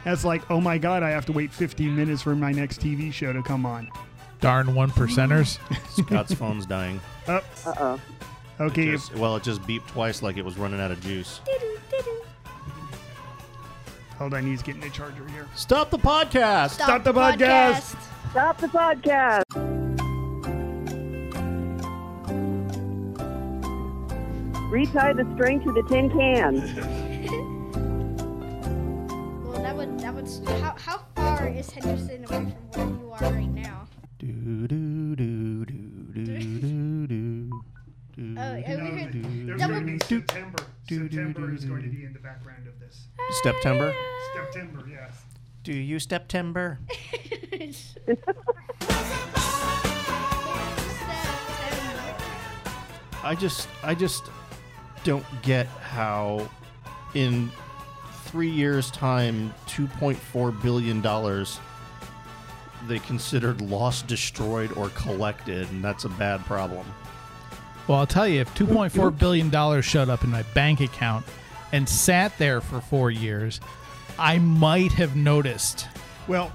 That's 0.03 0.23
like, 0.25 0.49
oh 0.51 0.61
my 0.61 0.77
God, 0.77 1.03
I 1.03 1.09
have 1.09 1.25
to 1.27 1.31
wait 1.31 1.51
15 1.51 1.95
minutes 1.95 2.21
for 2.21 2.35
my 2.35 2.51
next 2.51 2.79
TV 2.81 3.11
show 3.11 3.31
to 3.33 3.41
come 3.43 3.65
on. 3.65 3.89
Darn 4.41 4.73
one 4.75 4.91
percenters. 4.91 5.59
Scott's 6.05 6.33
phone's 6.33 6.65
dying. 6.65 6.99
Oh, 7.27 7.41
Uh 7.65 7.73
oh. 7.79 8.01
okay. 8.61 8.91
Just- 8.91 9.13
well, 9.15 9.35
it 9.35 9.43
just 9.43 9.61
beeped 9.63 9.87
twice 9.87 10.21
like 10.21 10.37
it 10.37 10.45
was 10.45 10.57
running 10.57 10.79
out 10.79 10.91
of 10.91 11.01
juice. 11.01 11.41
Hold 14.17 14.33
on, 14.33 14.45
he's 14.45 14.61
getting 14.61 14.83
a 14.83 14.89
charger 14.89 15.25
here. 15.29 15.47
Stop 15.55 15.89
the 15.91 15.97
podcast! 15.97 16.71
Stop 16.71 17.05
the 17.05 17.13
podcast. 17.13 17.95
Stop 18.31 18.57
the 18.59 18.67
podcast. 18.67 19.43
Retie 24.79 24.93
the 24.93 25.27
string 25.35 25.59
to 25.65 25.73
the 25.73 25.83
tin 25.89 26.09
can. 26.09 26.55
Well, 29.43 29.61
that 29.61 29.75
would 29.75 29.99
that 29.99 30.13
would. 30.15 30.29
How, 30.61 30.73
how 30.79 31.01
far 31.17 31.49
is 31.49 31.69
Henderson 31.69 32.23
away 32.23 32.55
from 32.71 32.71
where 32.71 32.87
you 32.87 33.11
are 33.11 33.33
right 33.33 33.53
now? 33.53 33.87
Do, 34.19 34.67
do, 34.67 35.15
do, 35.17 35.65
do, 35.65 35.73
do, 36.13 37.07
do, 37.07 37.07
do. 37.07 38.35
Oh, 38.37 38.55
yeah, 38.55 38.75
we 38.75 39.01
heard 39.01 39.11
There's 39.47 39.59
double. 39.59 39.73
going 39.73 39.85
to 39.85 39.91
be 39.91 39.99
September. 39.99 40.63
September 40.87 41.53
is 41.53 41.65
going 41.65 41.83
to 41.83 41.89
be 41.89 42.05
in 42.05 42.13
the 42.13 42.19
background 42.19 42.65
of 42.65 42.79
this. 42.79 43.07
September? 43.43 43.93
Ah, 43.93 44.33
September, 44.33 44.87
yes. 44.89 45.25
Do 45.63 45.73
you 45.73 45.99
September? 45.99 46.79
I 53.21 53.35
just 53.35 53.67
I 53.83 53.93
just 53.93 54.23
don't 55.03 55.25
get 55.41 55.67
how 55.67 56.49
in 57.13 57.51
three 58.25 58.49
years 58.49 58.91
time 58.91 59.53
2.4 59.67 60.61
billion 60.61 61.01
dollars 61.01 61.59
they 62.87 62.99
considered 62.99 63.61
lost 63.61 64.07
destroyed 64.07 64.71
or 64.73 64.89
collected 64.89 65.69
and 65.71 65.83
that's 65.83 66.05
a 66.05 66.09
bad 66.09 66.39
problem 66.45 66.85
Well, 67.87 67.97
I'll 67.97 68.05
tell 68.07 68.27
you, 68.27 68.39
if 68.41 68.53
$2.4 68.53 69.17
billion 69.17 69.81
showed 69.81 70.09
up 70.09 70.23
in 70.23 70.29
my 70.29 70.43
bank 70.53 70.79
account 70.79 71.25
and 71.71 71.89
sat 71.89 72.37
there 72.37 72.61
for 72.61 72.81
four 72.81 73.09
years, 73.09 73.59
I 74.19 74.37
might 74.37 74.91
have 74.91 75.15
noticed. 75.15 75.87
Well, 76.27 76.51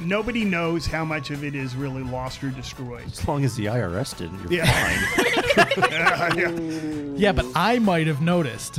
nobody 0.00 0.44
knows 0.44 0.86
how 0.86 1.04
much 1.04 1.30
of 1.30 1.44
it 1.44 1.54
is 1.54 1.74
really 1.76 2.02
lost 2.02 2.42
or 2.44 2.50
destroyed. 2.50 3.04
as 3.06 3.26
long 3.28 3.44
as 3.44 3.54
the 3.56 3.66
IRS 3.66 4.16
didn't 4.16 4.40
you're 4.42 4.52
Yeah. 4.52 4.66
fine 4.66 6.38
Yeah. 6.38 6.50
Yeah, 7.16 7.32
but 7.32 7.46
I 7.54 7.78
might 7.78 8.06
have 8.06 8.20
noticed. 8.22 8.78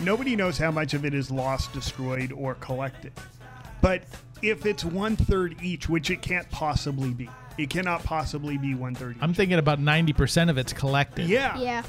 Nobody 0.00 0.34
knows 0.36 0.58
how 0.58 0.70
much 0.70 0.94
of 0.94 1.04
it 1.04 1.14
is 1.14 1.30
lost, 1.30 1.72
destroyed, 1.72 2.32
or 2.32 2.54
collected. 2.56 3.12
But 3.80 4.02
if 4.42 4.66
it's 4.66 4.84
one 4.84 5.14
third 5.16 5.56
each, 5.62 5.88
which 5.88 6.10
it 6.10 6.20
can't 6.22 6.48
possibly 6.50 7.10
be, 7.10 7.28
it 7.58 7.70
cannot 7.70 8.02
possibly 8.02 8.58
be 8.58 8.74
one 8.74 8.94
third. 8.94 9.16
I'm 9.20 9.34
thinking 9.34 9.58
about 9.58 9.78
90% 9.80 10.50
of 10.50 10.58
it's 10.58 10.72
collected. 10.72 11.28
Yeah. 11.28 11.56
Yeah. 11.58 11.82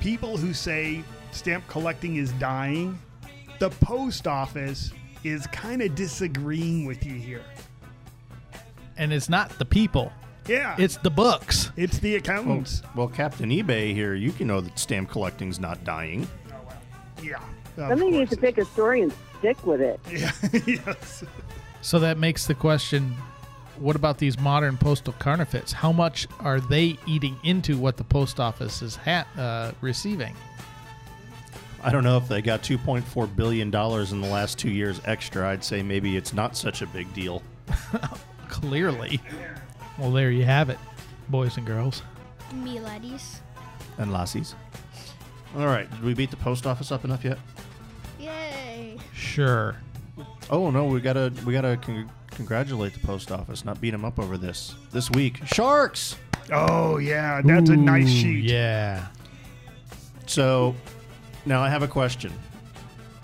People 0.00 0.36
who 0.36 0.52
say 0.54 1.02
stamp 1.32 1.66
collecting 1.66 2.16
is 2.16 2.30
dying, 2.32 2.98
the 3.58 3.70
post 3.70 4.26
office 4.28 4.92
is 5.24 5.46
kind 5.48 5.82
of 5.82 5.94
disagreeing 5.94 6.84
with 6.86 7.04
you 7.04 7.14
here. 7.14 7.42
and 8.96 9.12
it's 9.12 9.28
not 9.28 9.50
the 9.58 9.64
people. 9.64 10.12
Yeah. 10.48 10.74
It's 10.78 10.96
the 10.96 11.10
books. 11.10 11.70
It's 11.76 11.98
the 12.00 12.16
accountants. 12.16 12.82
Well, 12.96 13.08
Captain 13.08 13.50
eBay 13.50 13.94
here, 13.94 14.14
you 14.14 14.32
can 14.32 14.48
know 14.48 14.60
that 14.60 14.78
stamp 14.78 15.08
collecting's 15.10 15.60
not 15.60 15.82
dying. 15.84 16.26
Yeah. 17.22 17.40
Somebody 17.76 18.10
needs 18.10 18.30
to 18.30 18.36
pick 18.36 18.58
a 18.58 18.64
story 18.64 19.02
and 19.02 19.12
stick 19.38 19.64
with 19.64 19.80
it. 19.80 20.00
Yeah. 20.10 20.32
yes. 20.66 21.24
So 21.80 21.98
that 22.00 22.18
makes 22.18 22.46
the 22.46 22.54
question 22.54 23.14
what 23.78 23.96
about 23.96 24.18
these 24.18 24.38
modern 24.38 24.76
postal 24.76 25.14
counterfeits? 25.14 25.72
How 25.72 25.90
much 25.90 26.28
are 26.40 26.60
they 26.60 26.96
eating 27.06 27.36
into 27.42 27.76
what 27.78 27.96
the 27.96 28.04
post 28.04 28.38
office 28.38 28.82
is 28.82 28.96
ha- 28.96 29.26
uh, 29.36 29.72
receiving? 29.80 30.36
I 31.84 31.90
don't 31.90 32.04
know 32.04 32.16
if 32.16 32.28
they 32.28 32.42
got 32.42 32.62
$2.4 32.62 33.34
billion 33.36 33.68
in 33.68 34.20
the 34.20 34.28
last 34.28 34.58
two 34.58 34.70
years 34.70 35.00
extra. 35.04 35.48
I'd 35.48 35.64
say 35.64 35.82
maybe 35.82 36.16
it's 36.16 36.32
not 36.32 36.56
such 36.56 36.80
a 36.82 36.86
big 36.86 37.12
deal. 37.12 37.42
Clearly. 38.48 39.20
Well, 39.98 40.12
there 40.12 40.30
you 40.30 40.44
have 40.44 40.70
it, 40.70 40.78
boys 41.28 41.56
and 41.56 41.66
girls. 41.66 42.02
Me 42.52 42.78
laddies. 42.80 43.40
And 43.98 44.12
lassies. 44.12 44.54
All 45.56 45.66
right, 45.66 45.90
did 45.90 46.02
we 46.02 46.14
beat 46.14 46.30
the 46.30 46.36
post 46.36 46.66
office 46.66 46.92
up 46.92 47.04
enough 47.04 47.24
yet? 47.24 47.38
Yay. 48.18 48.98
Sure. 49.14 49.76
Oh 50.50 50.70
no, 50.70 50.86
we 50.86 51.00
gotta 51.00 51.32
we 51.44 51.52
gotta 51.52 51.76
con- 51.76 52.10
congratulate 52.30 52.94
the 52.94 53.00
post 53.00 53.30
office, 53.30 53.64
not 53.64 53.80
beat 53.80 53.90
them 53.90 54.04
up 54.04 54.18
over 54.18 54.38
this. 54.38 54.74
This 54.92 55.10
week, 55.10 55.40
sharks. 55.46 56.16
Oh 56.50 56.98
yeah, 56.98 57.40
that's 57.42 57.70
a 57.70 57.76
nice 57.76 58.04
Ooh, 58.04 58.08
sheet. 58.08 58.44
Yeah. 58.44 59.06
So, 60.26 60.74
now 61.46 61.60
I 61.62 61.68
have 61.68 61.82
a 61.82 61.88
question. 61.88 62.32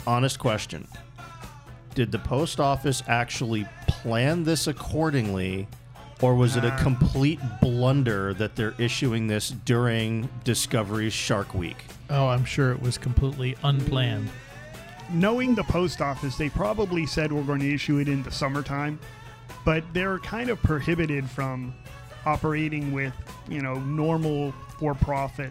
Honest 0.07 0.39
question. 0.39 0.87
Did 1.95 2.13
the 2.13 2.19
post 2.19 2.61
office 2.61 3.03
actually 3.09 3.67
plan 3.87 4.45
this 4.45 4.67
accordingly, 4.67 5.67
or 6.21 6.35
was 6.35 6.57
it 6.57 6.65
a 6.65 6.73
Uh. 6.73 6.83
complete 6.83 7.41
blunder 7.61 8.35
that 8.35 8.57
they're 8.57 8.75
issuing 8.79 9.27
this 9.27 9.51
during 9.51 10.29
Discovery's 10.45 11.13
Shark 11.13 11.55
Week? 11.55 11.85
Oh, 12.11 12.29
I'm 12.29 12.45
sure 12.45 12.73
it 12.73 12.81
was 12.81 12.97
completely 12.99 13.57
unplanned. 13.63 14.29
Knowing 15.11 15.55
the 15.55 15.65
post 15.65 16.01
office, 16.01 16.37
they 16.37 16.49
probably 16.51 17.07
said 17.07 17.33
we're 17.33 17.43
going 17.43 17.61
to 17.61 17.75
issue 17.75 17.99
it 17.99 18.09
in 18.09 18.23
the 18.23 18.31
summertime, 18.31 18.99
but 19.65 19.83
they're 19.93 20.19
kind 20.21 20.51
of 20.51 20.63
prohibited 20.63 21.29
from 21.29 21.75
operating 22.27 22.93
with, 22.93 23.13
you 23.49 23.63
know, 23.63 23.75
normal 23.81 24.53
for-profit 24.79 25.51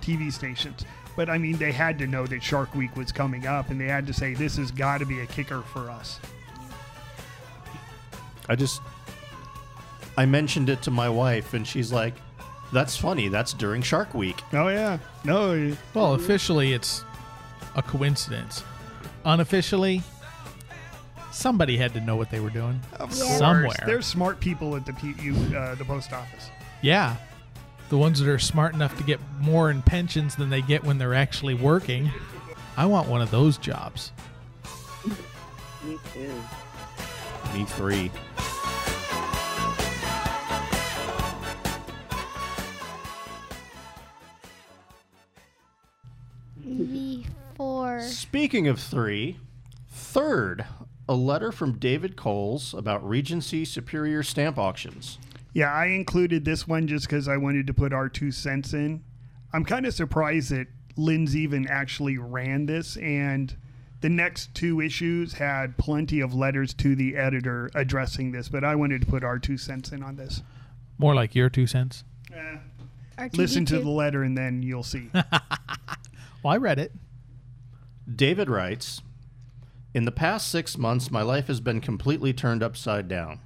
TV 0.00 0.32
stations. 0.32 0.84
But 1.16 1.28
I 1.28 1.36
mean, 1.38 1.56
they 1.58 1.72
had 1.72 1.98
to 1.98 2.06
know 2.06 2.26
that 2.26 2.42
Shark 2.42 2.74
Week 2.74 2.96
was 2.96 3.12
coming 3.12 3.46
up, 3.46 3.68
and 3.70 3.80
they 3.80 3.86
had 3.86 4.06
to 4.06 4.12
say 4.14 4.34
this 4.34 4.56
has 4.56 4.70
got 4.70 4.98
to 4.98 5.04
be 5.06 5.20
a 5.20 5.26
kicker 5.26 5.60
for 5.62 5.90
us. 5.90 6.18
I 8.48 8.56
just 8.56 8.80
I 10.16 10.26
mentioned 10.26 10.68
it 10.68 10.82
to 10.82 10.90
my 10.90 11.08
wife, 11.08 11.54
and 11.54 11.66
she's 11.66 11.92
like, 11.92 12.14
"That's 12.72 12.96
funny. 12.96 13.28
That's 13.28 13.52
during 13.52 13.82
Shark 13.82 14.14
Week." 14.14 14.40
Oh 14.52 14.68
yeah, 14.68 14.98
no, 15.24 15.74
Well, 15.94 16.14
officially, 16.14 16.72
it's 16.72 17.04
a 17.76 17.82
coincidence. 17.82 18.64
Unofficially, 19.24 20.02
somebody 21.30 21.76
had 21.76 21.92
to 21.94 22.00
know 22.00 22.16
what 22.16 22.30
they 22.30 22.40
were 22.40 22.50
doing 22.50 22.80
of 22.98 23.12
somewhere. 23.14 23.64
course. 23.66 23.76
There's 23.86 24.06
smart 24.06 24.40
people 24.40 24.74
at 24.76 24.84
the 24.86 24.92
P- 24.94 25.14
you, 25.20 25.34
uh, 25.56 25.74
the 25.76 25.84
post 25.84 26.12
office. 26.12 26.50
Yeah. 26.80 27.16
The 27.92 27.98
ones 27.98 28.20
that 28.20 28.28
are 28.30 28.38
smart 28.38 28.72
enough 28.72 28.96
to 28.96 29.04
get 29.04 29.20
more 29.38 29.70
in 29.70 29.82
pensions 29.82 30.34
than 30.34 30.48
they 30.48 30.62
get 30.62 30.82
when 30.82 30.96
they're 30.96 31.12
actually 31.12 31.52
working. 31.52 32.10
I 32.74 32.86
want 32.86 33.06
one 33.06 33.20
of 33.20 33.30
those 33.30 33.58
jobs. 33.58 34.12
Me 35.84 35.98
too. 36.14 36.32
Me 37.52 37.66
three. 37.66 38.10
Me 46.64 47.26
four. 47.56 48.00
Speaking 48.00 48.68
of 48.68 48.80
three, 48.80 49.36
third, 49.90 50.64
a 51.06 51.14
letter 51.14 51.52
from 51.52 51.78
David 51.78 52.16
Kols 52.16 52.72
about 52.72 53.06
Regency 53.06 53.66
Superior 53.66 54.22
Stamp 54.22 54.56
Auctions. 54.56 55.18
Yeah, 55.54 55.72
I 55.72 55.86
included 55.86 56.44
this 56.44 56.66
one 56.66 56.86
just 56.86 57.06
because 57.06 57.28
I 57.28 57.36
wanted 57.36 57.66
to 57.66 57.74
put 57.74 57.92
our 57.92 58.08
two 58.08 58.30
cents 58.30 58.72
in. 58.72 59.04
I'm 59.52 59.64
kind 59.64 59.84
of 59.84 59.92
surprised 59.94 60.50
that 60.50 60.66
Linn's 60.96 61.36
even 61.36 61.66
actually 61.68 62.16
ran 62.18 62.66
this, 62.66 62.96
and 62.96 63.54
the 64.00 64.08
next 64.08 64.54
two 64.54 64.80
issues 64.80 65.34
had 65.34 65.76
plenty 65.76 66.20
of 66.20 66.34
letters 66.34 66.72
to 66.74 66.96
the 66.96 67.16
editor 67.16 67.70
addressing 67.74 68.32
this, 68.32 68.48
but 68.48 68.64
I 68.64 68.74
wanted 68.74 69.02
to 69.02 69.06
put 69.06 69.22
our 69.22 69.38
two 69.38 69.58
cents 69.58 69.92
in 69.92 70.02
on 70.02 70.16
this. 70.16 70.42
More 70.98 71.14
like 71.14 71.34
your 71.34 71.50
two 71.50 71.66
cents. 71.66 72.04
Eh, 72.34 73.28
listen 73.34 73.64
to 73.66 73.74
R2D2. 73.78 73.82
the 73.82 73.90
letter, 73.90 74.22
and 74.22 74.36
then 74.36 74.62
you'll 74.62 74.82
see. 74.82 75.10
Well, 76.42 76.52
I 76.52 76.56
read 76.56 76.80
it. 76.80 76.92
David 78.12 78.50
writes 78.50 79.00
In 79.94 80.04
the 80.06 80.10
past 80.12 80.48
six 80.48 80.76
months, 80.76 81.08
my 81.10 81.22
life 81.22 81.46
has 81.46 81.60
been 81.60 81.80
completely 81.80 82.32
turned 82.32 82.62
upside 82.64 83.06
down. 83.06 83.38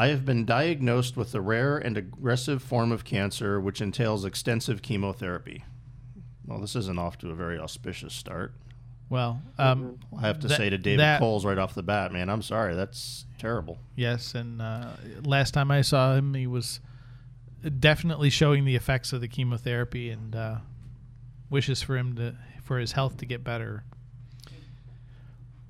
I 0.00 0.06
have 0.08 0.24
been 0.24 0.44
diagnosed 0.44 1.16
with 1.16 1.34
a 1.34 1.40
rare 1.40 1.76
and 1.76 1.96
aggressive 1.96 2.62
form 2.62 2.92
of 2.92 3.04
cancer 3.04 3.60
which 3.60 3.80
entails 3.80 4.24
extensive 4.24 4.80
chemotherapy. 4.80 5.64
Well, 6.46 6.60
this 6.60 6.76
isn't 6.76 6.98
off 7.00 7.18
to 7.18 7.30
a 7.30 7.34
very 7.34 7.58
auspicious 7.58 8.14
start. 8.14 8.54
Well, 9.10 9.42
um, 9.58 9.98
I 10.16 10.20
have 10.22 10.38
to 10.40 10.48
that- 10.48 10.56
say 10.56 10.70
to 10.70 10.78
David 10.78 11.00
that- 11.00 11.18
Kols 11.18 11.44
right 11.44 11.58
off 11.58 11.74
the 11.74 11.82
bat, 11.82 12.12
man, 12.12 12.30
I'm 12.30 12.42
sorry. 12.42 12.76
That's 12.76 13.26
terrible. 13.38 13.78
Yes, 13.96 14.34
and 14.36 14.62
uh, 14.62 14.90
last 15.24 15.52
time 15.52 15.70
I 15.70 15.80
saw 15.82 16.14
him, 16.14 16.32
he 16.34 16.46
was 16.46 16.78
definitely 17.80 18.30
showing 18.30 18.64
the 18.64 18.76
effects 18.76 19.12
of 19.12 19.20
the 19.20 19.26
chemotherapy, 19.28 20.10
and 20.10 20.36
uh, 20.36 20.56
wishes 21.50 21.82
for 21.82 21.96
him 21.96 22.14
to 22.16 22.36
for 22.62 22.78
his 22.78 22.92
health 22.92 23.16
to 23.16 23.26
get 23.26 23.42
better. 23.42 23.82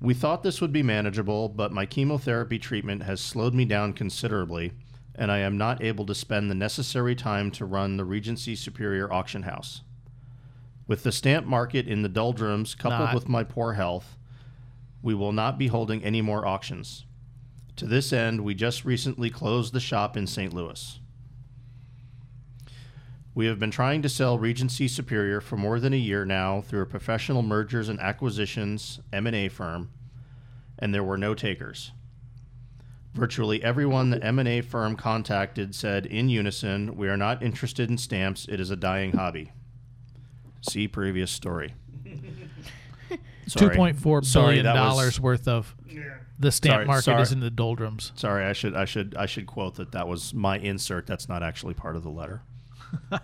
We 0.01 0.13
thought 0.13 0.43
this 0.43 0.61
would 0.61 0.71
be 0.71 0.83
manageable, 0.83 1.49
but 1.49 1.73
my 1.73 1.85
chemotherapy 1.85 2.57
treatment 2.57 3.03
has 3.03 3.19
slowed 3.19 3.53
me 3.53 3.65
down 3.65 3.91
considerably, 3.93 4.71
and 5.13 5.29
I 5.29 5.39
am 5.39 5.57
not 5.57 5.83
able 5.83 6.05
to 6.05 6.15
spend 6.15 6.49
the 6.49 6.55
necessary 6.55 7.15
time 7.15 7.51
to 7.51 7.65
run 7.65 7.97
the 7.97 8.05
Regency 8.05 8.55
Superior 8.55 9.11
Auction 9.11 9.43
House. 9.43 9.81
With 10.87 11.03
the 11.03 11.11
stamp 11.11 11.45
market 11.45 11.87
in 11.87 12.01
the 12.01 12.09
doldrums, 12.09 12.75
coupled 12.75 13.09
Not. 13.09 13.15
with 13.15 13.27
my 13.27 13.43
poor 13.43 13.73
health, 13.73 14.17
we 15.01 15.13
will 15.13 15.33
not 15.33 15.57
be 15.57 15.67
holding 15.67 16.03
any 16.03 16.21
more 16.21 16.47
auctions. 16.47 17.05
To 17.75 17.85
this 17.85 18.13
end, 18.13 18.41
we 18.41 18.55
just 18.55 18.85
recently 18.85 19.29
closed 19.29 19.73
the 19.73 19.79
shop 19.79 20.15
in 20.15 20.27
St. 20.27 20.53
Louis. 20.53 20.99
We 23.35 23.45
have 23.45 23.59
been 23.59 23.71
trying 23.71 24.01
to 24.01 24.09
sell 24.09 24.37
Regency 24.37 24.87
Superior 24.87 25.39
for 25.39 25.55
more 25.55 25.79
than 25.79 25.93
a 25.93 25.97
year 25.97 26.25
now 26.25 26.61
through 26.61 26.81
a 26.81 26.85
professional 26.85 27.41
mergers 27.41 27.87
and 27.87 27.99
acquisitions 27.99 28.99
M&A 29.13 29.47
firm, 29.49 29.91
and 30.77 30.93
there 30.93 31.03
were 31.03 31.17
no 31.17 31.33
takers. 31.33 31.91
Virtually 33.13 33.63
everyone 33.63 34.09
the 34.09 34.23
M&A 34.23 34.61
firm 34.61 34.95
contacted 34.95 35.73
said 35.73 36.05
in 36.05 36.29
unison, 36.29 36.95
"We 36.95 37.07
are 37.09 37.17
not 37.17 37.41
interested 37.41 37.89
in 37.89 37.97
stamps. 37.97 38.45
It 38.49 38.59
is 38.59 38.71
a 38.71 38.75
dying 38.75 39.13
hobby." 39.13 39.51
See 40.61 40.87
previous 40.87 41.31
story. 41.31 41.73
Two 43.49 43.69
point 43.71 43.97
four 43.97 44.21
Sorry, 44.23 44.57
billion 44.57 44.65
that 44.65 44.73
was- 44.75 44.81
dollars 44.93 45.19
worth 45.19 45.47
of 45.47 45.75
the 46.37 46.51
stamp 46.51 46.73
Sorry, 46.73 46.85
market 46.85 47.03
sorry. 47.03 47.21
is 47.23 47.31
in 47.31 47.39
the 47.39 47.49
doldrums. 47.49 48.11
Sorry, 48.15 48.45
I 48.45 48.53
should 48.53 48.75
I 48.75 48.85
should 48.85 49.15
I 49.17 49.25
should 49.25 49.47
quote 49.47 49.75
that 49.75 49.91
that 49.93 50.07
was 50.07 50.33
my 50.33 50.59
insert. 50.59 51.07
That's 51.07 51.27
not 51.27 51.41
actually 51.41 51.73
part 51.73 51.95
of 51.95 52.03
the 52.03 52.09
letter. 52.11 52.43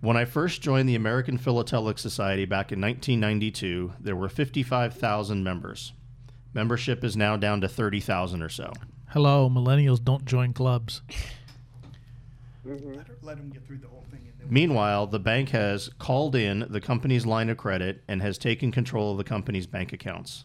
when 0.00 0.16
I 0.16 0.24
first 0.24 0.62
joined 0.62 0.88
the 0.88 0.94
American 0.94 1.38
Philatelic 1.38 1.98
Society 1.98 2.44
back 2.44 2.72
in 2.72 2.80
1992, 2.80 3.94
there 4.00 4.16
were 4.16 4.28
55,000 4.28 5.42
members. 5.42 5.92
Membership 6.52 7.02
is 7.02 7.16
now 7.16 7.36
down 7.36 7.60
to 7.60 7.68
30,000 7.68 8.42
or 8.42 8.48
so. 8.48 8.72
Hello, 9.08 9.48
millennials 9.48 10.02
don't 10.02 10.24
join 10.24 10.52
clubs. 10.52 11.02
let, 12.64 12.80
her, 12.80 13.16
let 13.22 13.38
him 13.38 13.50
get 13.50 13.66
through 13.66 13.78
the 13.78 13.88
whole 13.88 14.04
thing. 14.10 14.20
Meanwhile, 14.48 15.06
the 15.06 15.18
bank 15.18 15.50
has 15.50 15.88
called 15.98 16.36
in 16.36 16.66
the 16.68 16.80
company's 16.80 17.24
line 17.24 17.48
of 17.48 17.56
credit 17.56 18.02
and 18.06 18.20
has 18.20 18.36
taken 18.36 18.70
control 18.70 19.12
of 19.12 19.18
the 19.18 19.24
company's 19.24 19.66
bank 19.66 19.92
accounts. 19.92 20.44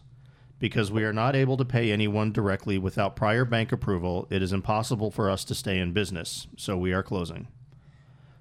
Because 0.58 0.90
we 0.90 1.04
are 1.04 1.12
not 1.12 1.36
able 1.36 1.56
to 1.56 1.64
pay 1.64 1.90
anyone 1.90 2.32
directly 2.32 2.78
without 2.78 3.16
prior 3.16 3.44
bank 3.44 3.72
approval, 3.72 4.26
it 4.30 4.42
is 4.42 4.52
impossible 4.52 5.10
for 5.10 5.30
us 5.30 5.44
to 5.44 5.54
stay 5.54 5.78
in 5.78 5.92
business, 5.92 6.46
so 6.56 6.76
we 6.76 6.92
are 6.92 7.02
closing. 7.02 7.48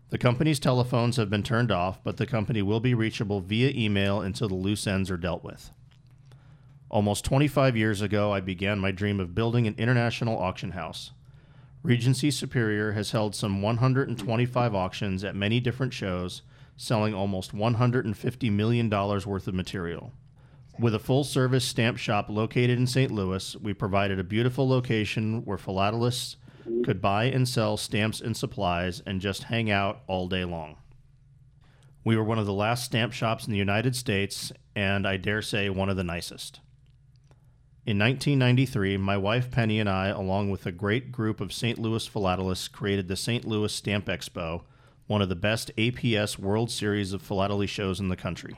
The 0.10 0.18
company's 0.18 0.60
telephones 0.60 1.18
have 1.18 1.30
been 1.30 1.44
turned 1.44 1.72
off, 1.72 2.04
but 2.04 2.18
the 2.18 2.26
company 2.26 2.64
will 2.64 2.80
be 2.80 2.96
reachable 2.96 3.42
via 3.42 3.70
email 3.76 4.22
until 4.22 4.48
the 4.48 4.56
loose 4.56 4.88
ends 4.88 5.12
are 5.12 5.18
dealt 5.18 5.44
with. 5.44 5.70
Almost 6.90 7.26
25 7.26 7.78
years 7.78 8.02
ago, 8.02 8.34
I 8.34 8.40
began 8.40 8.80
my 8.80 8.90
dream 8.90 9.20
of 9.20 9.36
building 9.36 9.68
an 9.68 9.76
international 9.78 10.40
auction 10.40 10.72
house. 10.72 11.12
Regency 11.84 12.32
Superior 12.32 12.94
has 12.94 13.12
held 13.12 13.36
some 13.36 13.62
125 13.62 14.74
auctions 14.74 15.24
at 15.24 15.36
many 15.36 15.60
different 15.60 15.94
shows, 15.94 16.42
selling 16.76 17.14
almost 17.14 17.56
$150 17.56 18.52
million 18.52 18.90
worth 18.90 19.48
of 19.48 19.54
material. 19.54 20.12
With 20.80 20.96
a 20.96 21.00
full 21.00 21.24
service 21.24 21.66
stamp 21.66 21.98
shop 21.98 22.30
located 22.30 22.80
in 22.80 22.88
St. 22.88 23.12
Louis, 23.12 23.56
we 23.58 23.74
provided 23.74 24.20
a 24.20 24.24
beautiful 24.24 24.68
location 24.68 25.46
where 25.46 25.58
philatelists 25.58 26.38
could 26.84 27.02
buy 27.02 27.26
and 27.26 27.48
sell 27.48 27.78
stamps 27.78 28.22
and 28.22 28.36
supplies 28.36 29.02
and 29.06 29.22
just 29.22 29.44
hang 29.44 29.70
out 29.70 30.02
all 30.08 30.28
day 30.28 30.46
long. 30.46 30.78
We 32.04 32.16
were 32.16 32.24
one 32.24 32.40
of 32.40 32.46
the 32.46 32.54
last 32.54 32.86
stamp 32.86 33.14
shops 33.14 33.46
in 33.46 33.52
the 33.52 33.58
United 33.60 33.96
States, 33.96 34.52
and 34.76 35.08
I 35.08 35.18
dare 35.18 35.42
say 35.42 35.70
one 35.70 35.90
of 35.90 35.98
the 35.98 36.04
nicest. 36.04 36.62
In 37.86 37.98
1993, 37.98 38.98
my 38.98 39.18
wife 39.18 39.50
Penny 39.52 39.80
and 39.80 39.90
I, 39.90 40.08
along 40.08 40.50
with 40.50 40.66
a 40.66 40.72
great 40.72 41.12
group 41.12 41.42
of 41.42 41.52
St. 41.52 41.80
Louis 41.80 42.08
philatelists, 42.08 42.72
created 42.72 43.08
the 43.08 43.16
St. 43.16 43.46
Louis 43.46 43.74
Stamp 43.74 44.06
Expo, 44.06 44.64
one 45.08 45.22
of 45.22 45.30
the 45.30 45.36
best 45.36 45.72
APS 45.76 46.38
World 46.38 46.70
Series 46.70 47.14
of 47.14 47.22
philately 47.22 47.68
shows 47.68 48.00
in 48.00 48.10
the 48.10 48.16
country. 48.16 48.56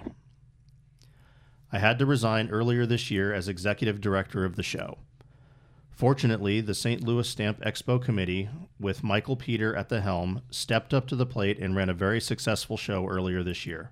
I 1.72 1.80
had 1.80 1.98
to 2.00 2.06
resign 2.06 2.50
earlier 2.50 2.86
this 2.86 3.10
year 3.10 3.34
as 3.34 3.48
executive 3.48 4.02
director 4.02 4.44
of 4.44 4.58
the 4.58 4.64
show. 4.64 4.98
Fortunately, 6.02 6.62
the 6.62 6.74
St. 6.74 7.04
Louis 7.04 7.30
Stamp 7.30 7.62
Expo 7.62 8.02
Committee, 8.02 8.50
with 8.80 9.04
Michael 9.04 9.36
Peter 9.36 9.76
at 9.76 9.90
the 9.90 10.02
helm, 10.02 10.42
stepped 10.50 10.96
up 10.96 11.06
to 11.06 11.16
the 11.16 11.28
plate 11.28 11.60
and 11.60 11.76
ran 11.76 11.90
a 11.90 11.94
very 11.94 12.20
successful 12.20 12.76
show 12.76 13.06
earlier 13.06 13.44
this 13.44 13.68
year. 13.68 13.92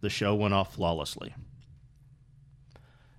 The 0.00 0.08
show 0.08 0.34
went 0.34 0.54
off 0.54 0.72
flawlessly. 0.72 1.34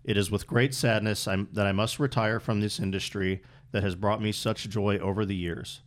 It 0.03 0.17
is 0.17 0.31
with 0.31 0.47
great 0.47 0.73
sadness 0.73 1.27
I'm, 1.27 1.49
that 1.53 1.67
I 1.67 1.71
must 1.71 1.99
retire 1.99 2.39
from 2.39 2.61
this 2.61 2.79
industry 2.79 3.43
that 3.71 3.83
has 3.83 3.93
brought 3.93 4.23
me 4.23 4.31
such 4.31 4.69
joy 4.69 4.97
over 4.97 5.23
the 5.23 5.35
years. 5.35 5.81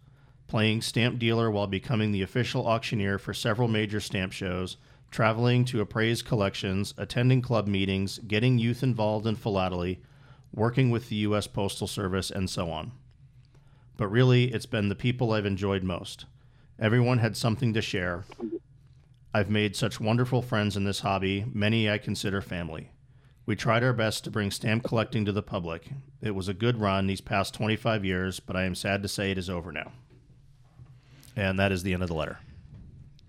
Playing 0.46 0.80
stamp 0.80 1.18
dealer 1.18 1.50
while 1.50 1.66
becoming 1.66 2.12
the 2.12 2.22
official 2.22 2.68
auctioneer 2.68 3.18
for 3.18 3.34
several 3.34 3.66
major 3.66 3.98
stamp 3.98 4.32
shows, 4.32 4.76
traveling 5.10 5.64
to 5.64 5.80
appraise 5.80 6.22
collections, 6.22 6.94
attending 6.98 7.42
club 7.42 7.66
meetings, 7.66 8.20
getting 8.20 8.60
youth 8.60 8.84
involved 8.84 9.26
in 9.26 9.34
philately, 9.34 10.00
working 10.54 10.90
with 10.90 11.08
the 11.08 11.16
U.S. 11.16 11.46
Postal 11.46 11.86
Service, 11.86 12.30
and 12.30 12.48
so 12.48 12.70
on. 12.70 12.92
But 13.96 14.08
really, 14.08 14.52
it's 14.52 14.66
been 14.66 14.88
the 14.88 14.94
people 14.94 15.32
I've 15.32 15.46
enjoyed 15.46 15.82
most. 15.82 16.24
Everyone 16.78 17.18
had 17.18 17.36
something 17.36 17.72
to 17.74 17.82
share. 17.82 18.24
I've 19.34 19.50
made 19.50 19.76
such 19.76 20.00
wonderful 20.00 20.42
friends 20.42 20.76
in 20.76 20.84
this 20.84 21.00
hobby, 21.00 21.44
many 21.52 21.90
I 21.90 21.98
consider 21.98 22.40
family. 22.40 22.90
We 23.44 23.56
tried 23.56 23.82
our 23.82 23.92
best 23.92 24.24
to 24.24 24.30
bring 24.30 24.50
stamp 24.50 24.84
collecting 24.84 25.24
to 25.24 25.32
the 25.32 25.42
public. 25.42 25.88
It 26.20 26.34
was 26.34 26.48
a 26.48 26.54
good 26.54 26.78
run 26.78 27.06
these 27.06 27.20
past 27.20 27.54
25 27.54 28.04
years, 28.04 28.40
but 28.40 28.56
I 28.56 28.64
am 28.64 28.74
sad 28.74 29.02
to 29.02 29.08
say 29.08 29.30
it 29.30 29.38
is 29.38 29.50
over 29.50 29.72
now. 29.72 29.92
And 31.34 31.58
that 31.58 31.72
is 31.72 31.82
the 31.82 31.94
end 31.94 32.02
of 32.02 32.08
the 32.08 32.14
letter. 32.14 32.38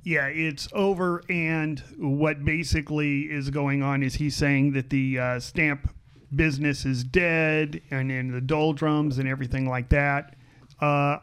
Yeah, 0.04 0.28
it's 0.28 0.68
over. 0.74 1.24
And 1.30 1.82
what 1.98 2.44
basically 2.44 3.32
is 3.32 3.50
going 3.50 3.82
on 3.84 4.04
is 4.04 4.16
he's 4.16 4.36
saying 4.36 4.74
that 4.74 4.90
the 4.90 5.20
uh, 5.20 5.40
stamp 5.40 5.94
business 6.36 6.86
is 6.86 7.04
dead 7.04 7.82
and 7.92 8.12
in 8.12 8.32
the 8.32 8.42
doldrums 8.42 9.18
and 9.18 9.28
everything 9.28 9.68
like 9.68 9.90
that. 9.90 10.36
Uh, 10.82 11.18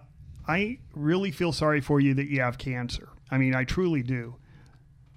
I 0.48 0.78
really 0.94 1.30
feel 1.30 1.52
sorry 1.52 1.80
for 1.80 2.00
you 2.00 2.14
that 2.14 2.28
you 2.28 2.40
have 2.40 2.58
cancer. 2.58 3.08
I 3.30 3.38
mean, 3.38 3.54
I 3.54 3.64
truly 3.64 4.02
do. 4.02 4.36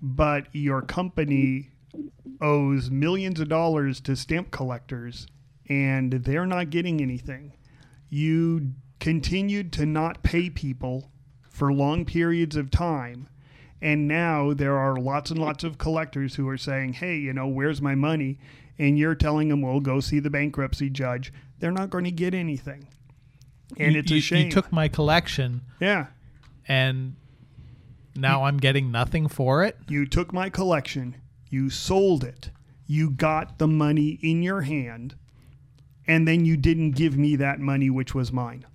But 0.02 0.48
your 0.54 0.82
company 0.82 1.72
owes 2.42 2.90
millions 2.90 3.40
of 3.40 3.50
dollars 3.50 4.00
to 4.02 4.16
stamp 4.16 4.52
collectors 4.52 5.28
and 5.68 6.12
they're 6.12 6.46
not 6.46 6.70
getting 6.70 7.02
anything. 7.02 7.54
You 8.10 8.74
continued 9.00 9.72
to 9.74 9.86
not 9.86 10.24
pay 10.24 10.50
people 10.50 11.12
for 11.50 11.72
long 11.72 12.06
periods 12.06 12.56
of 12.56 12.72
time. 12.72 13.28
And 13.82 14.08
now 14.08 14.54
there 14.54 14.78
are 14.78 14.98
lots 14.98 15.32
and 15.32 15.40
lots 15.40 15.64
of 15.64 15.78
collectors 15.78 16.36
who 16.36 16.48
are 16.50 16.58
saying, 16.58 16.94
hey, 16.94 17.18
you 17.18 17.34
know, 17.34 17.48
where's 17.48 17.82
my 17.82 17.96
money? 17.96 18.40
And 18.80 18.98
you're 18.98 19.16
telling 19.16 19.50
them, 19.50 19.62
well, 19.62 19.80
go 19.82 20.00
see 20.00 20.20
the 20.20 20.30
bankruptcy 20.30 20.90
judge. 20.90 21.34
They're 21.60 21.72
not 21.72 21.90
going 21.90 22.06
to 22.06 22.12
get 22.12 22.34
anything. 22.34 22.88
And 23.78 23.94
You- 23.94 24.00
it's 24.00 24.10
you, 24.12 24.18
a 24.18 24.22
shame. 24.22 24.46
You 24.46 24.52
took 24.52 24.72
my 24.72 24.88
collection. 24.88 25.62
Yeah. 25.80 26.08
And 26.68 27.16
now 28.16 28.46
I'm 28.46 28.58
getting 28.58 28.92
nothing 28.92 29.28
for 29.28 29.64
it. 29.64 29.78
You 29.88 30.06
took 30.06 30.32
my 30.34 30.50
collection, 30.50 31.16
you 31.50 31.70
sold 31.70 32.24
it, 32.24 32.52
you 32.88 33.10
got 33.12 33.60
the 33.60 33.68
money 33.68 34.18
in 34.22 34.42
your 34.44 34.62
hand, 34.62 35.16
and 36.08 36.28
then 36.28 36.46
you 36.46 36.58
didn't 36.58 36.92
give 36.92 37.18
me 37.18 37.36
that 37.36 37.60
money, 37.60 37.90
which 37.90 38.16
was 38.16 38.32
mine. 38.32 38.66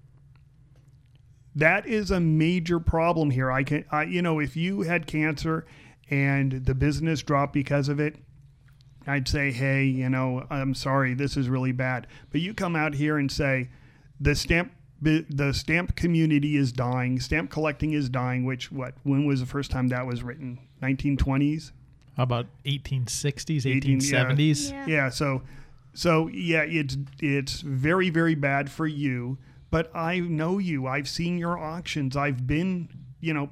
That 1.55 1.87
is 1.87 2.11
a 2.11 2.21
major 2.21 2.81
problem 2.81 3.31
here. 3.31 3.51
I 3.51 3.63
can, 3.63 3.85
I, 3.91 4.05
you 4.05 4.23
know, 4.23 4.41
if 4.41 4.57
you 4.57 4.83
had 4.83 5.07
cancer 5.07 5.65
and 6.11 6.65
the 6.67 6.75
business 6.75 7.23
dropped 7.23 7.53
because 7.53 7.89
of 7.89 8.01
it, 8.01 8.17
I'd 9.07 9.29
say, 9.29 9.53
hey, 9.53 9.85
you 9.85 10.09
know, 10.09 10.47
I'm 10.51 10.75
sorry, 10.75 11.15
this 11.15 11.37
is 11.37 11.49
really 11.49 11.73
bad. 11.73 12.07
But 12.31 12.41
you 12.41 12.55
come 12.55 12.75
out 12.75 12.95
here 12.95 13.19
and 13.19 13.31
say, 13.31 13.69
the 14.21 14.35
stamp 14.35 14.73
the 15.03 15.53
stamp 15.53 15.97
community 15.97 16.57
is 16.57 16.73
dying. 16.73 17.21
Stamp 17.21 17.51
collecting 17.51 17.93
is 17.93 18.09
dying. 18.09 18.45
Which 18.45 18.73
what? 18.73 18.95
When 19.03 19.27
was 19.27 19.41
the 19.41 19.47
first 19.47 19.71
time 19.71 19.89
that 19.89 20.07
was 20.07 20.23
written? 20.23 20.59
1920s. 20.83 21.73
How 22.17 22.23
about 22.23 22.47
1860s, 22.65 23.67
18 23.67 24.01
yeah. 24.01 24.25
1870s? 24.25 24.89
Yeah. 24.89 25.09
So, 25.11 25.43
so 25.93 26.29
yeah, 26.29 26.63
it's 26.63 26.97
it's 27.21 27.61
very 27.61 28.09
very 28.11 28.35
bad 28.35 28.71
for 28.71 28.87
you. 28.87 29.39
But 29.71 29.95
I 29.95 30.21
know 30.21 30.59
you. 30.59 30.87
I've 30.87 31.09
seen 31.09 31.37
your 31.37 31.59
auctions. 31.59 32.17
I've 32.17 32.47
been, 32.47 32.89
you 33.21 33.35
know, 33.35 33.51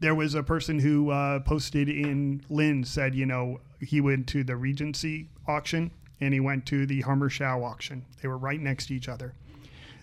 there 0.00 0.14
was 0.14 0.34
a 0.34 0.42
person 0.42 0.78
who 0.78 1.10
uh, 1.10 1.40
posted 1.40 1.88
in 1.88 2.42
Lynn 2.48 2.84
said, 2.84 3.14
you 3.14 3.26
know, 3.26 3.60
he 3.84 4.00
went 4.00 4.26
to 4.28 4.44
the 4.44 4.56
Regency 4.56 5.28
auction 5.46 5.90
and 6.20 6.32
he 6.32 6.40
went 6.40 6.66
to 6.66 6.86
the 6.86 7.02
Hummershow 7.02 7.64
auction. 7.64 8.04
They 8.20 8.28
were 8.28 8.38
right 8.38 8.60
next 8.60 8.86
to 8.86 8.94
each 8.94 9.08
other. 9.08 9.34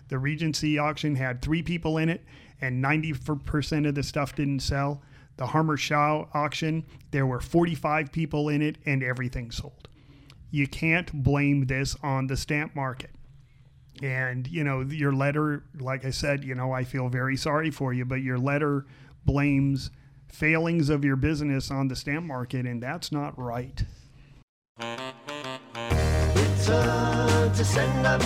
The 0.10 0.20
Regency 0.20 0.78
auction 0.78 1.16
had 1.16 1.42
three 1.42 1.64
people 1.64 1.98
in 1.98 2.10
it, 2.10 2.24
and 2.60 2.84
90% 2.84 3.88
of 3.88 3.96
the 3.96 4.04
stuff 4.04 4.36
didn't 4.36 4.60
sell. 4.60 5.02
The 5.38 5.48
Hummershow 5.48 6.28
auction, 6.34 6.86
there 7.12 7.26
were 7.26 7.40
45 7.40 8.12
people 8.12 8.50
in 8.50 8.62
it, 8.62 8.78
and 8.86 9.04
everything 9.04 9.52
sold. 9.52 9.88
You 10.52 10.68
can't 10.68 11.24
blame 11.24 11.68
this 11.68 11.96
on 12.04 12.28
the 12.28 12.36
stamp 12.36 12.76
market. 12.76 13.12
And, 14.04 14.48
you 14.48 14.66
know, 14.66 14.82
your 14.82 15.14
letter, 15.14 15.64
like 15.80 16.04
I 16.04 16.10
said, 16.10 16.44
you 16.44 16.56
know, 16.56 16.74
I 16.74 16.84
feel 16.84 17.08
very 17.08 17.38
sorry 17.38 17.72
for 17.72 17.94
you, 17.94 18.04
but 18.04 18.22
your 18.22 18.38
letter 18.38 18.86
blames 19.26 19.92
failings 20.32 20.90
of 20.90 21.04
your 21.04 21.16
business 21.16 21.70
on 21.70 21.88
the 21.88 21.96
stamp 21.96 22.26
market, 22.26 22.66
and 22.66 22.82
that's 22.82 23.12
not 23.12 23.38
right. 23.38 23.84
Return 26.36 27.54
to 27.54 27.66
sender. 27.66 28.18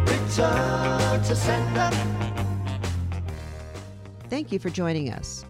Return 0.00 1.22
to 1.22 1.36
sender. 1.36 1.90
Thank 4.28 4.50
you 4.50 4.58
for 4.58 4.70
joining 4.70 5.10
us. 5.10 5.44